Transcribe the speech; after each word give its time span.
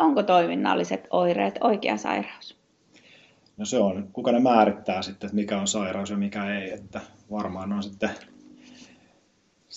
onko 0.00 0.22
toiminnalliset 0.22 1.06
oireet 1.10 1.58
oikea 1.60 1.96
sairaus? 1.96 2.60
No 3.56 3.64
se 3.64 3.78
on, 3.78 4.08
kuka 4.12 4.32
ne 4.32 4.40
määrittää 4.40 5.02
sitten, 5.02 5.26
että 5.26 5.36
mikä 5.36 5.60
on 5.60 5.68
sairaus 5.68 6.10
ja 6.10 6.16
mikä 6.16 6.60
ei, 6.60 6.70
että 6.70 7.00
varmaan 7.30 7.72
on 7.72 7.82
sitten 7.82 8.10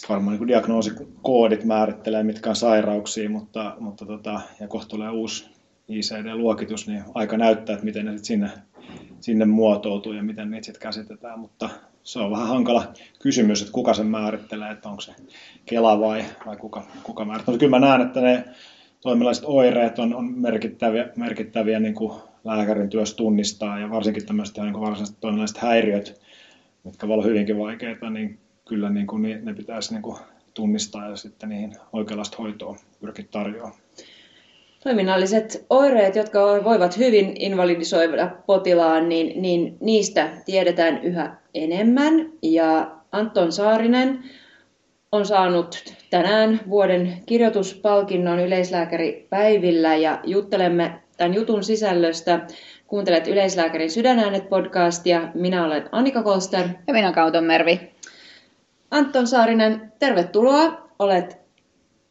varmaan 0.09 0.37
niin 0.37 0.47
diagnoosikoodit 0.47 1.63
määrittelee, 1.63 2.23
mitkä 2.23 2.49
on 2.49 2.55
sairauksia, 2.55 3.29
mutta, 3.29 3.75
mutta 3.79 4.05
tota, 4.05 4.41
ja 4.59 4.67
kohta 4.67 4.89
tulee 4.89 5.09
uusi 5.09 5.49
ICD-luokitus, 5.87 6.87
niin 6.87 7.03
aika 7.13 7.37
näyttää, 7.37 7.73
että 7.73 7.85
miten 7.85 8.05
ne 8.05 8.11
sitten 8.11 8.25
sinne, 8.25 8.49
sinne 9.19 9.45
muotoutuu 9.45 10.13
ja 10.13 10.23
miten 10.23 10.51
niitä 10.51 10.65
sitten 10.65 10.81
käsitetään, 10.81 11.39
mutta 11.39 11.69
se 12.03 12.19
on 12.19 12.31
vähän 12.31 12.47
hankala 12.47 12.93
kysymys, 13.21 13.61
että 13.61 13.73
kuka 13.73 13.93
sen 13.93 14.07
määrittelee, 14.07 14.71
että 14.71 14.89
onko 14.89 15.01
se 15.01 15.15
Kela 15.65 15.99
vai, 15.99 16.25
vai 16.45 16.57
kuka, 16.57 16.83
kuka 17.03 17.25
määrittelee. 17.25 17.59
Kyllä 17.59 17.79
mä 17.79 17.87
näen, 17.87 18.01
että 18.01 18.21
ne 18.21 18.45
toimilaiset 19.03 19.43
oireet 19.47 19.99
on, 19.99 20.15
on 20.15 20.33
merkittäviä, 20.35 21.09
merkittäviä 21.15 21.79
niin 21.79 21.95
kuin 21.95 22.13
lääkärin 22.43 22.89
työssä 22.89 23.15
tunnistaa 23.15 23.79
ja 23.79 23.89
varsinkin 23.89 24.25
tämmöiset 24.25 24.57
niin 24.57 24.79
varsinaiset 24.79 25.17
toiminnalliset 25.19 25.57
häiriöt, 25.57 26.21
mitkä 26.83 27.07
voivat 27.07 27.23
olla 27.23 27.33
hyvinkin 27.33 27.59
vaikeita, 27.59 28.09
niin 28.09 28.39
kyllä 28.67 28.89
niin 28.89 29.07
kuin, 29.07 29.21
ne 29.21 29.53
pitäisi 29.53 29.93
niin 29.93 30.01
kuin 30.01 30.17
tunnistaa 30.53 31.09
ja 31.09 31.15
sitten 31.15 31.49
niihin 31.49 31.75
oikeanlaista 31.93 32.37
hoitoa 32.39 32.75
pyrkiä 32.99 33.25
tarjoamaan. 33.31 33.79
Toiminnalliset 34.83 35.65
oireet, 35.69 36.15
jotka 36.15 36.39
voivat 36.63 36.97
hyvin 36.97 37.33
invalidisoida 37.39 38.31
potilaan, 38.45 39.09
niin, 39.09 39.41
niin 39.41 39.77
niistä 39.79 40.29
tiedetään 40.45 41.03
yhä 41.03 41.35
enemmän. 41.53 42.31
Ja 42.41 42.91
Anton 43.11 43.51
Saarinen 43.51 44.23
on 45.11 45.25
saanut 45.25 45.93
tänään 46.13 46.59
vuoden 46.69 47.17
kirjoituspalkinnon 47.25 48.39
yleislääkäripäivillä 48.39 49.95
ja 49.95 50.19
juttelemme 50.23 50.99
tämän 51.17 51.33
jutun 51.33 51.63
sisällöstä. 51.63 52.47
Kuuntelet 52.87 53.27
Yleislääkärin 53.27 53.91
sydänäänet 53.91 54.49
podcastia. 54.49 55.29
Minä 55.33 55.65
olen 55.65 55.89
Annika 55.91 56.23
Kolster. 56.23 56.67
Ja 56.87 56.93
minä 56.93 57.11
Kauton 57.11 57.43
Mervi. 57.43 57.79
Anton 58.91 59.27
Saarinen, 59.27 59.91
tervetuloa. 59.99 60.89
Olet 60.99 61.37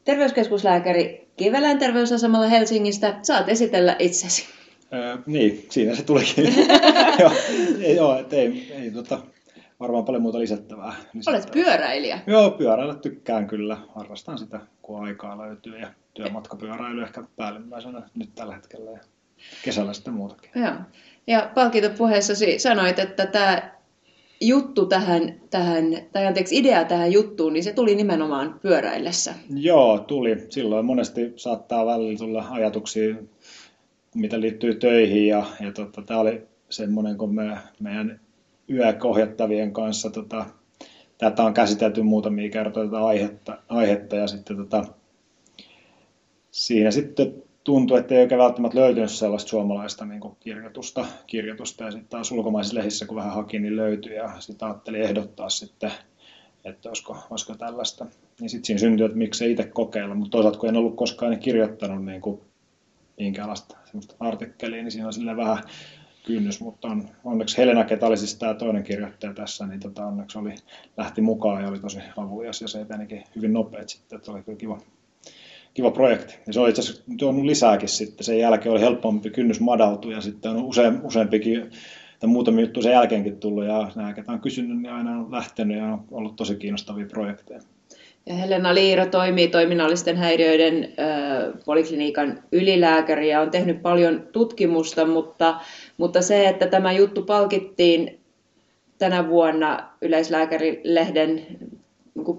terveyskeskuslääkäri 0.05 1.29
Kivelän 1.37 1.79
terveysasemalla 1.79 2.49
Helsingistä. 2.49 3.15
Saat 3.23 3.49
esitellä 3.49 3.97
itsesi. 3.99 4.47
Öö, 4.93 5.17
niin, 5.27 5.67
siinä 5.71 5.95
se 5.95 6.03
tulikin. 6.03 6.55
joo, 7.21 7.33
ei, 7.81 7.97
joo, 7.97 8.19
et 8.19 8.33
ei, 8.33 8.73
ei 8.83 8.91
tota, 8.91 9.19
varmaan 9.83 10.05
paljon 10.05 10.23
muuta 10.23 10.39
lisättävää. 10.39 10.95
lisättävää. 11.15 11.41
Olet 11.41 11.53
pyöräilijä. 11.53 12.19
Joo, 12.27 12.51
pyöräillä 12.51 12.95
tykkään 12.95 13.47
kyllä. 13.47 13.79
Harrastan 13.95 14.39
sitä, 14.39 14.61
kun 14.83 15.05
aikaa 15.05 15.39
löytyy 15.39 15.79
ja 15.79 15.89
työmatkapyöräily 16.15 17.03
ehkä 17.03 17.25
päällimmäisenä 17.37 18.03
nyt 18.15 18.35
tällä 18.35 18.55
hetkellä 18.55 18.91
ja 18.91 18.99
kesällä 19.65 19.93
sitten 19.93 20.15
muutakin. 20.15 20.51
Joo. 20.55 20.73
Ja 21.27 21.51
palkintopuheessasi 21.55 22.59
sanoit, 22.59 22.99
että 22.99 23.27
tämä 23.27 23.73
juttu 24.41 24.87
tähän, 24.87 25.41
tähän, 25.51 25.85
tai 26.13 26.27
anteeksi, 26.27 26.59
idea 26.59 26.85
tähän 26.85 27.13
juttuun, 27.13 27.53
niin 27.53 27.65
se 27.65 27.73
tuli 27.73 27.95
nimenomaan 27.95 28.61
pyöräillessä. 28.63 29.35
Joo, 29.55 29.99
tuli. 29.99 30.47
Silloin 30.49 30.87
monesti 30.87 31.33
saattaa 31.37 31.87
välillä 31.87 32.19
tulla 32.19 32.47
ajatuksia, 32.51 33.15
mitä 34.15 34.41
liittyy 34.41 34.75
töihin, 34.75 35.27
ja, 35.27 35.47
ja 35.61 35.73
tota, 35.73 36.03
tämä 36.03 36.21
oli 36.21 36.43
semmoinen, 36.71 37.19
kun 37.19 37.35
me, 37.35 37.59
meidän 37.81 38.21
yökohjattavien 38.73 39.73
kanssa 39.73 40.11
tota, 40.11 40.47
tätä 41.19 41.43
on 41.43 41.55
käsitelty 41.55 42.03
muutamia 42.03 42.51
kertoja 42.51 42.87
tätä 42.87 43.05
aihetta, 43.05 43.59
aihetta 43.69 44.17
ja 44.17 44.27
sitten 44.27 44.57
tota, 44.57 44.85
siinä 46.51 46.91
sitten 46.91 47.43
tuntui, 47.65 47.99
että 47.99 48.15
ei 48.15 48.21
oikein 48.21 48.39
välttämättä 48.39 48.79
löytynyt 48.79 49.11
sellaista 49.11 49.49
suomalaista 49.49 50.05
niin 50.05 50.21
kuin 50.21 50.37
kirjoitusta, 50.41 51.07
kirjoitusta. 51.27 51.85
Ja 51.85 51.91
sitten 51.91 52.09
taas 52.09 52.33
ulkomaisissa 52.33 52.79
lehissä, 52.79 53.07
kun 53.07 53.17
vähän 53.17 53.35
haki, 53.35 53.59
niin 53.59 53.77
löytyi. 53.77 54.15
Ja 54.15 54.41
sitten 54.41 54.69
ajattelin 54.69 55.03
ehdottaa 55.03 55.49
sitten, 55.49 55.93
että 56.65 56.89
olisiko, 56.89 57.17
olisiko 57.31 57.55
tällaista. 57.55 58.07
Niin 58.41 58.51
sitten 58.51 58.67
siinä 58.67 58.79
syntyi, 58.79 59.07
että 59.07 59.19
miksei 59.19 59.51
itse 59.51 59.65
kokeilla. 59.65 60.15
Mutta 60.15 60.31
toisaalta, 60.31 60.59
kun 60.59 60.69
en 60.69 60.77
ollut 60.77 60.97
koskaan 60.97 61.39
kirjoittanut 61.39 62.05
niin 62.05 62.21
kuin 62.21 62.41
minkäänlaista 63.19 63.77
semmoista 63.85 64.15
artikkelia, 64.21 64.83
niin 64.83 64.93
siinä 64.93 65.07
on 65.07 65.13
sille 65.13 65.37
vähän 65.37 65.59
kynnys, 66.27 66.61
mutta 66.61 66.89
on, 66.89 67.09
onneksi 67.25 67.59
Helena, 67.59 67.85
ketä 67.85 68.07
oli 68.07 68.17
siis 68.17 68.35
tämä 68.35 68.55
toinen 68.55 68.83
kirjoittaja 68.83 69.35
tässä, 69.35 69.67
niin 69.67 69.81
tota, 69.81 70.07
onneksi 70.07 70.39
oli, 70.39 70.55
lähti 70.97 71.21
mukaan 71.21 71.63
ja 71.63 71.69
oli 71.69 71.79
tosi 71.79 71.99
avulias 72.17 72.61
ja 72.61 72.69
se 72.69 72.81
etenikin 72.81 73.25
hyvin 73.37 73.53
nopeasti 73.53 73.93
sitten, 73.93 74.17
että 74.17 74.33
oli 74.33 74.43
kyllä 74.43 74.59
kiva, 74.59 74.79
kiva 75.75 75.91
projekti. 75.91 76.35
Ja 76.47 76.53
se 76.53 76.61
on 76.61 76.69
itse 76.69 76.83
asiassa 76.83 77.03
tuonut 77.19 77.45
lisääkin 77.45 77.89
sitten. 77.89 78.25
Sen 78.25 78.39
jälkeen 78.39 78.73
oli 78.73 78.81
helpompi 78.81 79.31
kynnys 79.31 79.61
madaltua 79.61 80.13
ja 80.13 80.21
sitten 80.21 80.51
on 80.51 80.65
use, 80.65 80.93
useampikin 81.03 81.71
tai 82.21 82.29
muutamia 82.29 82.65
juttuja 82.65 82.83
sen 82.83 82.93
jälkeenkin 82.93 83.41
tullut 83.41 83.65
ja 83.65 83.91
nämä, 83.95 84.13
ketä 84.13 84.33
on 84.33 84.41
kysynyt, 84.41 84.83
niin 84.83 84.93
aina 84.93 85.19
on 85.19 85.33
lähtenyt 85.33 85.77
ja 85.77 85.87
on 85.87 86.05
ollut 86.11 86.37
tosi 86.37 86.57
kiinnostavia 86.57 87.07
projekteja. 87.07 87.61
Ja 88.27 88.35
Helena 88.35 88.75
Liiro 88.75 89.07
toimii 89.07 89.49
toiminnallisten 89.49 90.17
häiriöiden 90.17 90.93
polikliniikan 91.65 92.43
ylilääkäri 92.53 93.29
ja 93.29 93.41
on 93.41 93.51
tehnyt 93.51 93.83
paljon 93.83 94.29
tutkimusta, 94.33 95.07
mutta, 95.07 95.61
mutta 95.97 96.23
se, 96.23 96.49
että 96.49 96.67
tämä 96.67 96.93
juttu 96.93 97.23
palkittiin 97.23 98.21
tänä 98.99 99.29
vuonna 99.29 99.89
yleislääkärilehden 100.03 101.47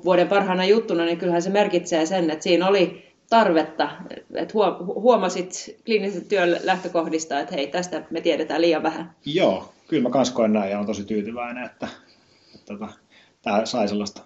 vuoden 0.05 0.27
parhaana 0.27 0.65
juttuna, 0.65 1.05
niin 1.05 1.17
kyllähän 1.17 1.41
se 1.41 1.49
merkitsee 1.49 2.05
sen, 2.05 2.29
että 2.29 2.43
siinä 2.43 2.67
oli 2.67 3.13
tarvetta, 3.29 3.89
että 4.35 4.53
huomasit 4.85 5.77
kliinisen 5.85 6.25
työn 6.25 6.59
lähtökohdista, 6.63 7.39
että 7.39 7.55
hei, 7.55 7.67
tästä 7.67 8.03
me 8.09 8.21
tiedetään 8.21 8.61
liian 8.61 8.83
vähän. 8.83 9.15
Joo, 9.25 9.73
kyllä 9.87 10.03
mä 10.03 10.09
kans 10.09 10.31
koen 10.31 10.53
näin 10.53 10.71
ja 10.71 10.79
on 10.79 10.85
tosi 10.85 11.05
tyytyväinen, 11.05 11.65
että, 11.65 11.87
että, 12.55 12.73
että 12.73 12.87
tämä 13.41 13.65
sai 13.65 13.87
sellaista 13.87 14.21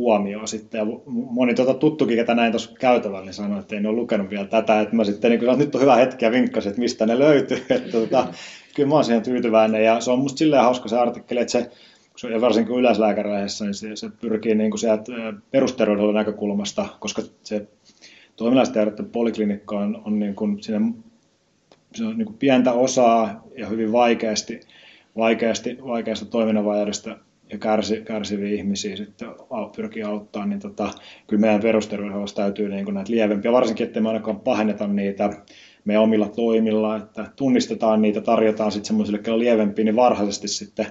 huomioon 0.00 0.48
sitten. 0.48 0.78
Ja 0.78 0.86
moni 1.06 1.54
tuota 1.54 1.74
tuttukin, 1.74 2.16
ketä 2.16 2.34
näin 2.34 2.52
tuossa 2.52 2.70
käytävällä, 2.78 3.24
niin 3.24 3.34
sanoi, 3.34 3.58
että 3.58 3.76
ei 3.76 3.86
ole 3.86 3.96
lukenut 3.96 4.30
vielä 4.30 4.44
tätä. 4.44 4.80
Että 4.80 4.96
mä 4.96 5.04
sitten, 5.04 5.30
niin 5.30 5.40
kyllä, 5.40 5.56
nyt 5.56 5.74
on 5.74 5.80
hyvä 5.80 5.96
hetki 5.96 6.24
ja 6.24 6.30
vinkkasin, 6.30 6.70
että 6.70 6.80
mistä 6.80 7.06
ne 7.06 7.18
löytyy. 7.18 7.58
Että, 7.70 7.90
tuota, 7.90 8.26
kyllä 8.76 8.88
mä 8.88 8.94
oon 8.94 9.04
siihen 9.04 9.22
tyytyväinen 9.22 9.84
ja 9.84 10.00
se 10.00 10.10
on 10.10 10.18
musta 10.18 10.38
silleen 10.38 10.62
hauska 10.62 10.88
se 10.88 10.98
artikkeli, 10.98 11.40
että 11.40 11.52
se 11.52 11.70
ja 12.28 12.40
varsinkin 12.40 12.76
yleislääkärilähdessä, 12.76 13.64
niin 13.64 13.74
se, 13.74 13.96
se 13.96 14.10
pyrkii 14.20 14.54
niin 14.54 14.70
kuin 14.70 14.78
sieltä 14.78 15.12
perusterveydenhuollon 15.50 16.14
näkökulmasta, 16.14 16.86
koska 17.00 17.22
se 17.42 17.66
toiminnallisten 18.36 19.08
poliklinikka 19.12 19.78
on, 19.78 20.02
on 20.04 20.18
niin 20.18 20.34
kuin 20.34 20.62
siinä, 20.62 20.80
se 21.94 22.04
on 22.04 22.18
niin 22.18 22.26
kuin 22.26 22.38
pientä 22.38 22.72
osaa 22.72 23.44
ja 23.58 23.66
hyvin 23.66 23.92
vaikeasti, 23.92 24.60
vaikeasti, 25.16 25.78
vaikeasta 25.86 26.26
toiminnanvajaudesta 26.26 27.16
ja 27.52 27.58
kärsi, 27.58 28.02
kärsiviä 28.04 28.56
ihmisiä 28.56 28.96
sitten 28.96 29.28
pyrkii 29.76 30.02
auttaa, 30.02 30.46
niin 30.46 30.60
tota, 30.60 30.90
kyllä 31.26 31.40
meidän 31.40 31.60
perusterveydenhuollossa 31.60 32.36
täytyy 32.36 32.68
niin 32.68 32.84
kuin 32.84 32.94
näitä 32.94 33.10
lievempiä, 33.10 33.52
varsinkin 33.52 33.86
ettei 33.86 34.02
me 34.02 34.08
ainakaan 34.08 34.40
pahenneta 34.40 34.86
niitä 34.86 35.30
meidän 35.84 36.02
omilla 36.02 36.28
toimilla, 36.28 36.96
että 36.96 37.30
tunnistetaan 37.36 38.02
niitä, 38.02 38.20
tarjotaan 38.20 38.72
sitten 38.72 38.86
semmoisille, 38.86 39.18
jotka 39.18 39.32
on 39.32 39.38
lievempiä, 39.38 39.84
niin 39.84 39.96
varhaisesti 39.96 40.48
sitten 40.48 40.86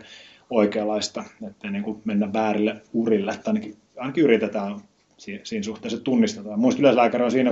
oikeanlaista, 0.50 1.24
ettei 1.48 1.72
niin 1.72 1.84
kuin 1.84 2.02
mennä 2.06 2.34
väärille 2.34 2.82
urille, 2.94 3.32
että 3.32 3.50
ainakin, 3.50 3.76
ainakin 3.98 4.24
yritetään 4.24 4.80
siinä 5.18 5.64
suhteessa 5.64 6.00
tunnistetaan. 6.00 6.60
Muista 6.60 6.82
yleislääkäri 6.82 7.24
on 7.24 7.32
siinä 7.32 7.52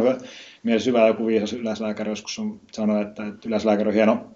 mielessä 0.63 0.89
hyvä, 0.89 1.07
joku 1.07 1.25
viisas 1.25 1.53
yleislääkäri 1.53 2.11
joskus 2.11 2.39
on 2.39 2.59
sanonut, 2.71 3.07
että, 3.07 3.27
että 3.27 3.49
yleislääkäri 3.49 3.89
on 3.89 3.93
hieno, 3.93 4.27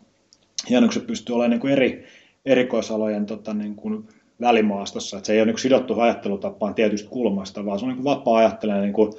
hieno 0.70 0.88
kun 0.88 0.94
se 0.94 1.00
pystyy 1.00 1.36
olemaan 1.36 1.50
niin 1.50 1.60
kuin 1.60 1.74
eri 1.74 2.06
erikoisalojen 2.46 3.26
tota, 3.26 3.54
niin 3.54 3.76
kuin 3.76 4.08
välimaastossa, 4.42 5.18
että 5.18 5.28
se 5.28 5.34
ei 5.34 5.40
ole 5.40 5.46
niin 5.46 5.60
sidottu 5.60 6.00
ajattelutapaan 6.00 6.76
tietystä 6.76 7.10
kulmasta, 7.10 7.66
vaan 7.66 7.80
se 7.80 7.86
on 7.86 7.92
niin 7.94 8.04
vapaa 8.04 8.38
ajattelemaan 8.38 8.84
niin 8.84 8.94
kuin, 8.94 9.14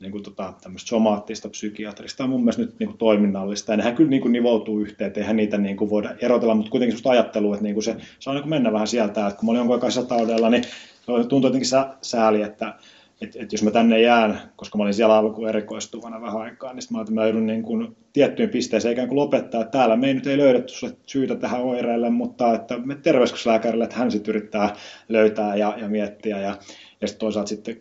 niin 0.00 0.12
kuin 0.12 0.24
tota, 0.24 0.52
tämmöistä 0.60 0.88
somaattista, 0.88 1.48
psykiatrista 1.48 2.22
ja 2.22 2.26
mun 2.26 2.40
mielestä 2.40 2.62
nyt 2.62 2.78
niin 2.78 2.88
kuin 2.88 2.98
toiminnallista. 2.98 3.72
Ja 3.72 3.76
nehän 3.76 3.94
kyllä 3.94 4.10
niin 4.10 4.22
kuin 4.22 4.32
nivoutuu 4.32 4.80
yhteen, 4.80 5.08
että 5.08 5.20
eihän 5.20 5.36
niitä 5.36 5.58
niin 5.58 5.76
kuin 5.76 5.90
voida 5.90 6.14
erotella, 6.20 6.54
mutta 6.54 6.70
kuitenkin 6.70 6.92
sellaista 6.92 7.10
ajattelua, 7.10 7.54
että 7.54 7.64
niin 7.64 7.74
kuin 7.74 7.84
se 7.84 7.96
saa 8.18 8.34
niin 8.34 8.42
kuin 8.42 8.50
mennä 8.50 8.72
vähän 8.72 8.86
sieltä, 8.86 9.26
että 9.26 9.38
kun 9.38 9.46
mä 9.46 9.50
olin 9.50 9.58
jonkun 9.58 9.74
aikaa 9.74 10.04
taudella, 10.08 10.50
niin 10.50 10.64
tuntuu 11.06 11.48
jotenkin 11.48 11.70
sääli, 12.02 12.42
että 12.42 12.74
että 13.20 13.38
et 13.42 13.52
jos 13.52 13.62
mä 13.62 13.70
tänne 13.70 14.00
jään, 14.00 14.40
koska 14.56 14.78
mä 14.78 14.84
olin 14.84 14.94
siellä 14.94 15.16
alkuun 15.16 15.48
erikoistuvana 15.48 16.20
vähän 16.20 16.40
aikaa, 16.40 16.72
niin 16.72 16.82
mä 16.90 17.04
mä 17.10 17.24
joudun 17.24 17.46
niin 17.46 17.62
kuin 17.62 17.96
tiettyyn 18.12 18.50
pisteeseen 18.50 18.92
ikään 18.92 19.08
kuin 19.08 19.18
lopettaa, 19.18 19.60
että 19.60 19.78
täällä 19.78 19.96
me 19.96 20.06
ei 20.06 20.14
nyt 20.14 20.26
ei 20.26 20.36
löydetty 20.36 20.72
syytä 21.06 21.36
tähän 21.36 21.62
oireelle, 21.62 22.10
mutta 22.10 22.54
että 22.54 22.78
me 22.78 22.94
terveyskeskuslääkärille, 22.94 23.84
että 23.84 23.96
hän 23.96 24.10
sitten 24.10 24.34
yrittää 24.34 24.76
löytää 25.08 25.56
ja, 25.56 25.74
ja 25.80 25.88
miettiä 25.88 26.40
ja, 26.40 26.56
ja 27.00 27.08
sitten 27.08 27.20
toisaalta 27.20 27.48
sitten 27.48 27.80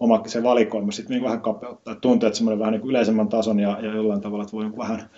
oma 0.00 0.22
se 0.26 0.42
valikoima 0.42 0.92
sitten 0.92 1.14
niin 1.14 1.24
vähän 1.24 1.40
kapeuttaa. 1.40 1.94
Tuntuu, 1.94 2.26
että 2.26 2.36
semmoinen 2.36 2.58
vähän 2.58 2.72
niin 2.72 2.80
kuin 2.80 2.90
yleisemmän 2.90 3.28
tason 3.28 3.60
ja, 3.60 3.78
ja 3.82 3.94
jollain 3.94 4.20
tavalla, 4.20 4.42
että 4.42 4.56
voi 4.56 4.76
vähän 4.76 5.10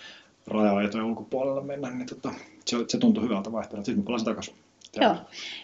raja-aitojen 0.46 1.06
ulkopuolella 1.06 1.60
mennä, 1.62 1.90
niin 1.90 2.06
tota, 2.06 2.34
se, 2.66 2.76
se 2.88 2.99
tuntuu 2.99 3.22
hyvältä 3.22 3.52
vaihtoehdolta. 3.52 3.87
Sitten 3.87 4.02
mä 4.02 4.06
palasin 4.06 4.25
takaisin 4.25 4.54
Joo. 5.00 5.14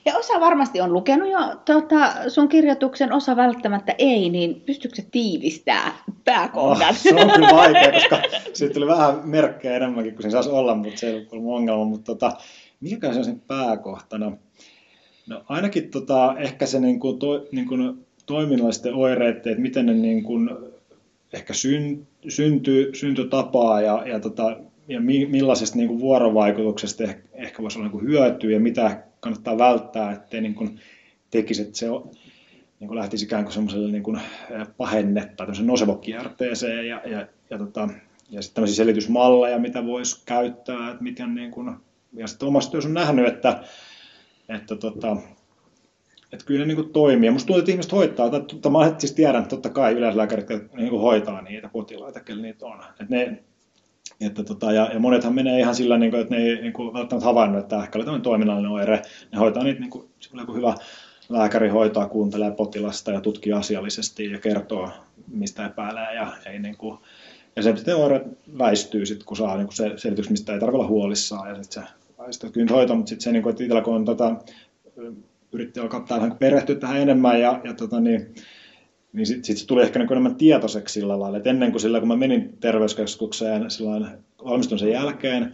Ja 0.04 0.16
osa 0.16 0.40
varmasti 0.40 0.80
on 0.80 0.92
lukenut 0.92 1.28
jo 1.30 1.38
tuota, 1.64 2.30
sun 2.30 2.48
kirjoituksen, 2.48 3.12
osa 3.12 3.36
välttämättä 3.36 3.94
ei, 3.98 4.30
niin 4.30 4.60
pystytkö 4.66 4.96
se 4.96 5.08
tiivistää 5.10 5.92
pääkohdan? 6.24 6.88
Oh, 6.88 6.96
se 6.96 7.14
on 7.14 7.30
kyllä 7.30 7.48
vaikea, 7.54 7.92
koska 7.92 8.22
siitä 8.52 8.74
tuli 8.74 8.86
vähän 8.86 9.20
merkkejä 9.24 9.76
enemmänkin 9.76 10.14
kuin 10.14 10.22
se 10.22 10.30
saisi 10.30 10.50
olla, 10.50 10.74
mutta 10.74 10.98
se 10.98 11.10
ei 11.10 11.26
ollut 11.32 11.54
ongelma. 11.54 11.84
Mutta 11.84 12.04
tota, 12.04 12.32
mikä 12.80 13.12
se 13.12 13.18
on 13.18 13.24
sen 13.24 13.42
pääkohtana? 13.46 14.32
No 15.26 15.42
ainakin 15.48 15.90
tota, 15.90 16.34
ehkä 16.38 16.66
se 16.66 16.80
niin 16.80 17.00
kuin, 17.00 17.18
to, 17.18 17.46
niin 17.52 17.68
kuin 17.68 18.06
toiminnallisten 18.26 18.94
oireiden, 18.94 19.52
että 19.52 19.62
miten 19.62 19.86
ne 19.86 19.94
niin 19.94 20.22
kuin, 20.22 20.50
ehkä 21.32 21.52
syn, 21.54 22.06
syntyy, 22.28 22.94
syntytapaa 22.94 23.80
ja, 23.80 24.02
ja, 24.06 24.20
tota, 24.20 24.56
ja 24.88 25.00
mi, 25.00 25.26
millaisesta 25.26 25.76
niin 25.76 25.88
kuin 25.88 26.00
vuorovaikutuksesta 26.00 27.04
ehkä, 27.04 27.22
ehkä 27.32 27.62
voisi 27.62 27.78
olla 27.78 27.86
niin 27.88 27.98
kuin 27.98 28.04
hyötyä 28.04 28.50
ja 28.50 28.60
mitä 28.60 29.07
kannattaa 29.20 29.58
välttää, 29.58 30.12
ettei 30.12 30.40
niin 30.40 30.54
kuin 30.54 30.80
tekisi, 31.30 31.62
että 31.62 31.78
se 31.78 31.86
niin 32.80 32.88
kuin 32.88 32.98
lähtisi 32.98 33.24
ikään 33.24 33.44
kuin 33.44 33.52
semmoiselle 33.52 33.92
niin 33.92 34.02
kuin 34.02 34.20
pahennetta, 34.76 35.46
nosevokierteeseen 35.62 36.88
ja, 36.88 37.00
ja, 37.06 37.26
ja, 37.50 37.58
tota, 37.58 37.88
ja 38.30 38.42
sitten 38.42 38.54
tämmöisiä 38.54 38.76
selitysmalleja, 38.76 39.58
mitä 39.58 39.86
voisi 39.86 40.22
käyttää, 40.26 40.90
että 40.90 41.02
miten 41.02 41.34
niin 41.34 41.50
kuin, 41.50 41.76
ja 42.12 42.26
sitten 42.26 42.48
omassa 42.48 42.70
työssä 42.70 42.88
on 42.88 42.94
nähnyt, 42.94 43.26
että, 43.26 43.64
että 44.48 44.76
tota, 44.76 45.16
että 46.32 46.46
kyllä 46.46 46.60
ne 46.60 46.66
niin 46.66 46.76
kuin 46.76 46.92
toimii. 46.92 47.26
Ja 47.26 47.32
musta 47.32 47.46
tuntuu, 47.46 47.58
että 47.58 47.70
ihmiset 47.70 47.92
hoitaa, 47.92 48.30
tai 48.30 48.72
mä 48.72 48.98
siis 48.98 49.12
tiedän, 49.12 49.42
että 49.42 49.50
totta 49.50 49.70
kai 49.70 49.92
yleislääkärit 49.92 50.48
niin 50.48 50.90
kuin 50.90 51.02
hoitaa 51.02 51.42
niitä 51.42 51.68
potilaita, 51.68 52.20
kelle 52.20 52.42
niitä 52.42 52.66
on. 52.66 52.80
Että 53.00 53.06
ne, 53.08 53.42
että 54.20 54.44
tota, 54.44 54.72
ja, 54.72 54.90
ja, 54.92 54.98
monethan 54.98 55.34
menee 55.34 55.60
ihan 55.60 55.74
sillä, 55.74 55.98
niin 55.98 56.10
kuin, 56.10 56.22
että 56.22 56.34
ne 56.34 56.42
ei 56.42 56.60
niin 56.60 56.72
kuin, 56.72 56.94
välttämättä 56.94 57.26
havainnut, 57.26 57.62
että 57.62 57.82
ehkä 57.82 57.98
oli 57.98 58.04
tämmöinen 58.04 58.22
toiminnallinen 58.22 58.70
oire. 58.70 59.02
Ne 59.32 59.38
hoitaa 59.38 59.64
niitä, 59.64 59.80
niin 59.80 59.90
kuin, 59.90 60.08
kun 60.46 60.56
hyvä 60.56 60.74
lääkäri 61.28 61.68
hoitaa, 61.68 62.08
kuuntelee 62.08 62.50
potilasta 62.50 63.10
ja 63.10 63.20
tutkii 63.20 63.52
asiallisesti 63.52 64.30
ja 64.30 64.38
kertoo, 64.38 64.90
mistä 65.28 65.66
epäilee. 65.66 66.14
Ja, 66.14 66.32
ei, 66.46 66.58
niin 66.58 66.76
kuin, 66.76 66.98
ja 67.56 67.62
se 67.62 67.76
sitten 67.76 67.96
oire 67.96 68.24
väistyy, 68.58 69.06
sit, 69.06 69.24
kun 69.24 69.36
saa 69.36 69.56
niin 69.56 69.66
kuin 69.66 69.76
se 69.76 69.92
selitys, 69.96 70.30
mistä 70.30 70.52
ei 70.52 70.60
tarvitse 70.60 70.76
olla 70.76 70.88
huolissaan. 70.88 71.48
Ja 71.48 71.62
sitten 71.62 71.82
se 71.82 71.88
väistyy 72.18 72.50
kyllä 72.50 72.72
hoito, 72.74 72.94
mutta 72.94 73.08
sitten 73.08 73.24
se, 73.24 73.32
niin 73.32 73.42
kuin, 73.42 73.50
että 73.50 73.64
itsellä 73.64 73.82
kun 73.82 73.94
on 73.94 74.04
tota, 74.04 74.36
yritti 75.52 75.80
alkaa 75.80 76.06
perehtyä 76.38 76.76
tähän 76.76 77.00
enemmän 77.00 77.40
ja, 77.40 77.60
ja 77.64 77.74
tota, 77.74 78.00
niin, 78.00 78.34
niin 79.18 79.26
sitten 79.26 79.44
sit 79.44 79.56
se 79.58 79.66
tuli 79.66 79.82
ehkä 79.82 79.98
niin 79.98 80.12
enemmän 80.12 80.36
tietoiseksi 80.36 80.92
sillä 80.92 81.18
lailla, 81.18 81.36
että 81.36 81.50
ennen 81.50 81.70
kuin 81.70 81.80
sillä, 81.80 81.98
kun 81.98 82.08
mä 82.08 82.16
menin 82.16 82.56
terveyskeskukseen 82.60 83.70
silloin 83.70 84.06
valmistumisen 84.44 84.90
jälkeen, 84.90 85.52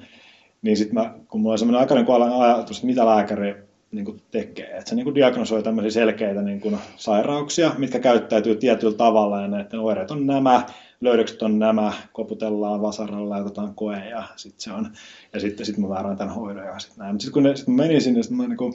niin 0.62 0.76
sitten 0.76 0.94
mä, 0.94 1.14
kun 1.28 1.40
mulla 1.40 1.52
oli 1.52 1.58
sellainen 1.58 1.80
aika 1.80 1.94
niin 1.94 2.32
ajatus, 2.42 2.76
että 2.76 2.86
mitä 2.86 3.06
lääkäri 3.06 3.54
niin 3.92 4.04
kuin 4.04 4.22
tekee. 4.30 4.76
Että 4.76 4.88
se 4.88 4.94
niin 4.94 5.04
kuin 5.04 5.14
diagnosoi 5.14 5.62
tämmöisiä 5.62 5.90
selkeitä 5.90 6.42
niin 6.42 6.60
kuin 6.60 6.78
sairauksia, 6.96 7.74
mitkä 7.78 7.98
käyttäytyy 7.98 8.56
tietyllä 8.56 8.96
tavalla 8.96 9.40
ja 9.40 9.48
näiden 9.48 9.80
oireet 9.80 10.10
on 10.10 10.26
nämä, 10.26 10.66
löydökset 11.00 11.42
on 11.42 11.58
nämä, 11.58 11.92
koputellaan 12.12 12.82
vasaralla 12.82 13.36
ja 13.36 13.42
otetaan 13.42 13.74
koe 13.74 14.08
ja 14.08 14.22
sitten 14.36 14.60
se 14.60 14.72
on, 14.72 14.92
ja 15.32 15.40
sitten 15.40 15.66
sit 15.66 15.78
mä 15.78 15.88
väärään 15.88 16.16
tämän 16.16 16.34
hoidon 16.34 16.66
ja 16.66 16.78
sitten 16.78 16.98
näin. 16.98 17.14
Mutta 17.14 17.24
sitten 17.24 17.42
kun 17.42 17.56
sit 17.56 17.68
mä 17.68 17.76
menin 17.76 18.02
sinne, 18.02 18.22
sitten 18.22 18.36
mä 18.36 18.46
niin 18.48 18.56
kuin, 18.56 18.74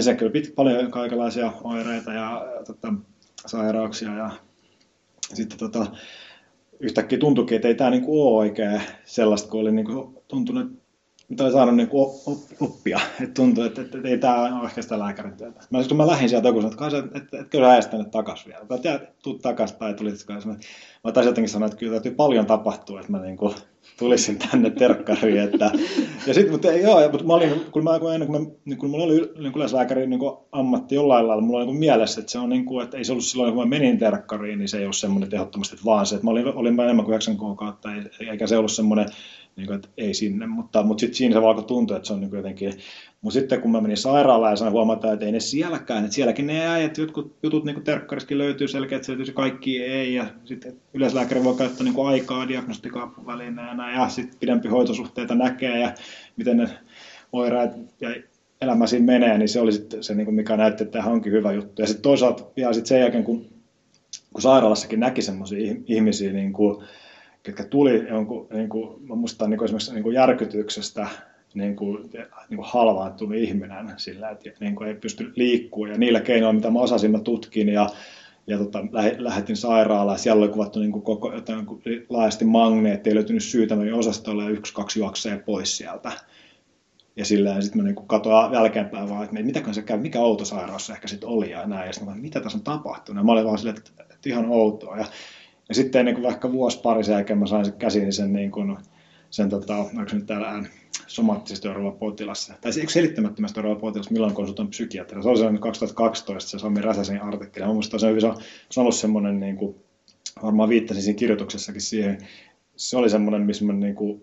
se 0.00 0.14
kyllä 0.14 0.32
paljon 0.54 0.90
kaikenlaisia 0.90 1.52
oireita 1.64 2.12
ja 2.12 2.46
tota, 2.66 2.94
sairauksia 3.46 4.14
ja 4.14 4.30
sitten 5.34 5.58
tota, 5.58 5.86
yhtäkkiä 6.80 7.18
tuntuikin, 7.18 7.56
että 7.56 7.68
ei 7.68 7.74
tämä 7.74 7.90
niin 7.90 8.04
ole 8.06 8.38
oikein 8.38 8.82
sellaista, 9.04 9.48
kun 9.48 9.60
oli 9.60 9.72
niin 9.72 9.86
kuin, 9.86 10.16
tuntunut, 10.28 10.79
mitä 11.30 11.44
oli 11.44 11.52
saanut 11.52 11.76
niin 11.76 11.88
kuin 11.88 12.10
oppia. 12.60 13.00
Että 13.20 13.34
tuntuu, 13.34 13.64
että, 13.64 13.80
että, 13.80 13.98
että 13.98 14.08
ei 14.08 14.18
tämä 14.18 14.58
ole 14.58 14.64
ehkä 14.64 14.82
sitä 14.82 14.98
lääkärin 14.98 15.36
työtä. 15.36 15.60
Mä, 15.70 15.78
kun 15.88 15.96
mä 15.96 16.06
lähdin 16.06 16.28
sieltä 16.28 16.48
joku 16.48 16.60
että 16.60 16.76
kai 16.76 16.90
sä, 16.90 16.98
että, 16.98 17.18
että 17.18 17.44
kyllä 17.50 17.70
äijästä 17.70 17.90
tänne 17.90 18.10
takaisin 18.10 18.52
vielä. 18.52 18.66
Tai 18.66 18.78
tiedät, 18.78 19.18
tuu 19.22 19.34
takaisin 19.34 19.78
tai 19.78 19.94
tulitko. 19.94 20.32
Mä 21.04 21.12
taisin 21.12 21.30
jotenkin 21.30 21.48
sanoa, 21.48 21.66
että 21.66 21.78
kyllä 21.78 21.92
täytyy 21.92 22.14
paljon 22.14 22.46
tapahtua, 22.46 23.00
että 23.00 23.12
mä 23.12 23.18
niin 23.18 23.36
kuin 23.36 23.54
tulisin 23.98 24.38
tänne 24.38 24.70
terkkariin. 24.70 25.38
Että, 25.38 25.70
ja 26.26 26.34
sitten, 26.34 26.52
mutta 26.52 26.72
joo, 26.72 27.10
mutta 27.10 27.26
mä 27.26 27.34
olin, 27.34 27.50
kun 27.72 27.84
mä, 27.84 27.98
kun 27.98 28.14
ennen 28.14 28.28
kuin, 28.28 28.42
mä, 28.42 28.50
niin 28.64 28.78
kun 28.78 28.90
mulla 28.90 29.04
oli 29.04 29.32
niin 29.38 29.52
yleislääkäri 29.56 30.06
niin 30.06 30.20
ammatti 30.52 30.94
jollain 30.94 31.28
lailla, 31.28 31.42
mulla 31.42 31.58
oli 31.58 31.66
niin 31.66 31.78
mielessä, 31.78 32.20
että 32.20 32.32
se 32.32 32.38
on 32.38 32.48
niin 32.48 32.64
kuin, 32.64 32.84
että 32.84 32.96
ei 32.96 33.04
se 33.04 33.12
ollut 33.12 33.24
silloin, 33.24 33.54
kun 33.54 33.62
mä 33.62 33.68
menin 33.68 33.98
terkkariin, 33.98 34.58
niin 34.58 34.68
se 34.68 34.78
ei 34.78 34.84
ole 34.84 34.92
semmoinen 34.92 35.30
tehottomasti, 35.30 35.74
että 35.74 35.84
vaan 35.84 36.06
se, 36.06 36.14
että 36.14 36.24
mä 36.24 36.30
olin, 36.30 36.46
olin 36.46 36.80
enemmän 36.80 37.04
kuin 37.04 37.12
9 37.12 37.36
kuukautta, 37.36 37.88
eikä 38.30 38.46
se 38.46 38.56
ollut 38.56 38.72
semmoinen 38.72 39.08
niin 39.56 39.66
kuin, 39.66 39.76
että 39.76 39.88
ei 39.96 40.14
sinne, 40.14 40.46
mutta, 40.46 40.82
mutta 40.82 41.00
sitten 41.00 41.16
siinä 41.16 41.32
se 41.40 41.46
alkoi 41.46 41.64
tuntua, 41.64 41.96
että 41.96 42.06
se 42.06 42.12
on 42.12 42.20
niin 42.20 42.30
jotenkin, 42.32 42.72
mutta 43.20 43.40
sitten 43.40 43.60
kun 43.60 43.70
mä 43.70 43.80
menin 43.80 43.96
sairaalaan 43.96 44.52
ja 44.52 44.56
sain 44.56 44.72
huomata, 44.72 45.12
että 45.12 45.26
ei 45.26 45.32
ne 45.32 45.40
sielläkään, 45.40 46.04
että 46.04 46.14
sielläkin 46.14 46.46
ne 46.46 46.68
äijät, 46.68 46.98
jotkut 46.98 47.36
jutut 47.42 47.64
niin 47.64 47.84
terkkariskin 47.84 48.38
löytyy 48.38 48.68
selkeät 48.68 49.04
selitys 49.04 49.30
kaikki 49.30 49.82
ei, 49.82 50.14
ja 50.14 50.26
sitten 50.44 50.76
yleislääkäri 50.94 51.44
voi 51.44 51.56
käyttää 51.56 51.84
niin 51.84 52.06
aikaa 52.06 52.48
diagnostikaappuvälineenä, 52.48 53.92
ja 53.92 54.08
sitten 54.08 54.38
pidempi 54.40 54.68
hoitosuhteita 54.68 55.34
näkee, 55.34 55.80
ja 55.80 55.94
miten 56.36 56.56
ne 56.56 56.68
oireet 57.32 57.70
ja 58.00 58.14
elämä 58.60 58.86
siinä 58.86 59.06
menee, 59.06 59.38
niin 59.38 59.48
se 59.48 59.60
oli 59.60 59.72
sitten 59.72 60.02
se, 60.02 60.14
niin 60.14 60.34
mikä 60.34 60.56
näytti, 60.56 60.82
että 60.82 60.98
tämä 60.98 61.12
onkin 61.12 61.32
hyvä 61.32 61.52
juttu. 61.52 61.82
Ja 61.82 61.86
sitten 61.86 62.02
toisaalta 62.02 62.44
vielä 62.56 62.72
sitten 62.72 62.88
sen 62.88 63.00
jälkeen, 63.00 63.24
kun, 63.24 63.46
kun 64.32 64.42
sairaalassakin 64.42 65.00
näki 65.00 65.22
semmoisia 65.22 65.74
ihmisiä, 65.86 66.32
niin 66.32 66.52
kuin, 66.52 66.84
ketkä 67.42 67.64
tuli 67.64 68.06
jonkun, 68.08 68.46
niin 68.52 68.68
kuin, 68.68 69.08
mä 69.08 69.14
muistan 69.14 69.50
niin 69.50 69.58
kuin 69.58 69.64
esimerkiksi 69.64 69.94
niin 69.94 70.02
kuin 70.02 70.14
järkytyksestä 70.14 71.08
niin 71.54 71.76
kuin, 71.76 72.10
niin 72.48 72.56
kuin 72.56 72.68
halvaantunut 72.68 73.38
ihminen 73.38 73.92
sillä, 73.96 74.30
että 74.30 74.50
niin 74.60 74.76
kuin 74.76 74.88
ei 74.88 74.94
pysty 74.94 75.32
liikkumaan. 75.36 75.90
Ja 75.90 75.98
niillä 75.98 76.20
keinoilla, 76.20 76.52
mitä 76.52 76.70
mä 76.70 76.78
osasin, 76.78 77.10
mä 77.10 77.20
tutkin 77.20 77.68
ja, 77.68 77.86
ja 78.46 78.58
tota, 78.58 78.78
lähetin 79.18 79.56
sairaalaan. 79.56 80.18
Siellä 80.18 80.42
oli 80.42 80.52
kuvattu 80.52 80.78
niin 80.78 80.92
kuin 80.92 81.02
koko, 81.02 81.34
jotain, 81.34 81.66
niin 81.84 82.06
laajasti 82.08 82.44
magneetti, 82.44 83.10
ei 83.10 83.14
löytynyt 83.14 83.44
syytä, 83.44 83.76
mä 83.76 83.82
osastolle 83.94 84.44
ja 84.44 84.50
yksi, 84.50 84.74
kaksi 84.74 84.98
juoksee 84.98 85.38
pois 85.38 85.76
sieltä. 85.76 86.12
Ja 87.16 87.24
sillä 87.24 87.60
sitten 87.60 87.82
mä 87.82 87.88
niin 87.88 88.06
katsoin 88.06 88.52
jälkeenpäin 88.52 89.08
vaan, 89.08 89.24
että 89.24 89.42
mitäkään 89.42 89.74
se 89.74 89.82
käy, 89.82 89.98
mikä 89.98 90.20
outo 90.20 90.44
sairaus 90.44 90.86
se 90.86 90.92
ehkä 90.92 91.08
sitten 91.08 91.28
oli 91.28 91.50
ja 91.50 91.66
näin. 91.66 91.86
Ja 91.86 91.92
sitten 91.92 92.14
mä 92.14 92.20
mitä 92.20 92.40
tässä 92.40 92.58
on 92.58 92.64
tapahtunut. 92.64 93.20
Ja 93.20 93.24
mä 93.24 93.32
olin 93.32 93.44
vaan 93.44 93.58
silleen, 93.58 93.78
että, 93.78 94.02
että 94.02 94.28
ihan 94.28 94.46
outoa. 94.48 94.96
Ja 94.96 95.06
ja 95.70 95.74
sitten 95.74 96.04
niin 96.04 96.14
kuin 96.14 96.24
vaikka 96.24 96.52
vuosi 96.52 96.80
pari 96.80 97.04
sen 97.04 97.12
jälkeen 97.12 97.38
mä 97.38 97.46
sain 97.46 97.64
sen 97.64 97.74
käsiin 97.74 98.12
sen, 98.12 98.32
niin 98.32 98.50
kuin, 98.50 98.76
sen 99.30 99.50
tota, 99.50 99.76
onko 99.76 100.10
nyt 100.12 100.26
täällä 100.26 100.64
somaattisesti 101.06 101.68
oireilla 101.68 101.90
potilassa, 101.90 102.54
tai 102.60 102.72
eikö 102.80 102.92
selittämättömästi 102.92 103.60
oireilla 103.60 103.80
potilassa, 103.80 104.12
milloin 104.12 104.34
konsultoin 104.34 104.68
psykiatria. 104.68 105.22
Se 105.22 105.28
oli 105.28 105.36
sellainen 105.36 105.60
2012, 105.60 106.50
se 106.50 106.58
Sami 106.58 106.80
Räsäsen 106.80 107.22
artikkeli. 107.22 107.66
Mun 107.66 107.74
mielestä 107.74 107.98
se 107.98 108.06
on, 108.06 108.20
se 108.70 108.80
on 108.80 108.84
ollut 108.84 108.94
semmoinen, 108.94 109.40
niin 109.40 109.56
kuin, 109.56 109.76
varmaan 110.42 110.68
viittasin 110.68 111.02
siinä 111.02 111.18
kirjoituksessakin 111.18 111.80
siihen, 111.80 112.18
se 112.76 112.96
oli 112.96 113.10
semmoinen, 113.10 113.42
missä 113.42 113.64
mä 113.64 113.72
niin 113.72 113.94
kuin, 113.94 114.22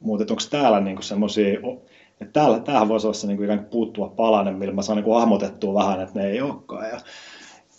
mutta 0.00 0.32
onko 0.32 0.42
täällä 0.50 0.80
niin 0.80 1.02
semmoisia, 1.02 1.58
että 2.20 2.32
täällä, 2.32 2.60
tämähän 2.60 2.88
voisi 2.88 3.06
olla 3.06 3.14
se 3.14 3.26
niin 3.26 3.36
kuin, 3.36 3.44
ikään 3.44 3.58
kuin 3.58 3.70
puuttuva 3.70 4.08
palanen, 4.08 4.54
millä 4.54 4.74
mä 4.74 4.82
saan 4.82 4.96
niin 4.96 5.04
kuin, 5.04 5.18
hahmotettua 5.18 5.74
vähän, 5.74 6.00
että 6.00 6.20
ne 6.20 6.26
ei 6.26 6.40
olekaan. 6.40 6.88
Ja, 6.88 7.00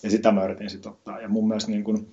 ja 0.04 0.10
sitä 0.10 0.32
mä 0.32 0.44
yritin 0.44 0.70
sitten 0.70 0.92
ottaa. 0.92 1.22
Ja 1.22 1.30
mun 1.30 1.48
mielestä 1.48 1.72
niin 1.72 1.84
kuin, 1.84 2.08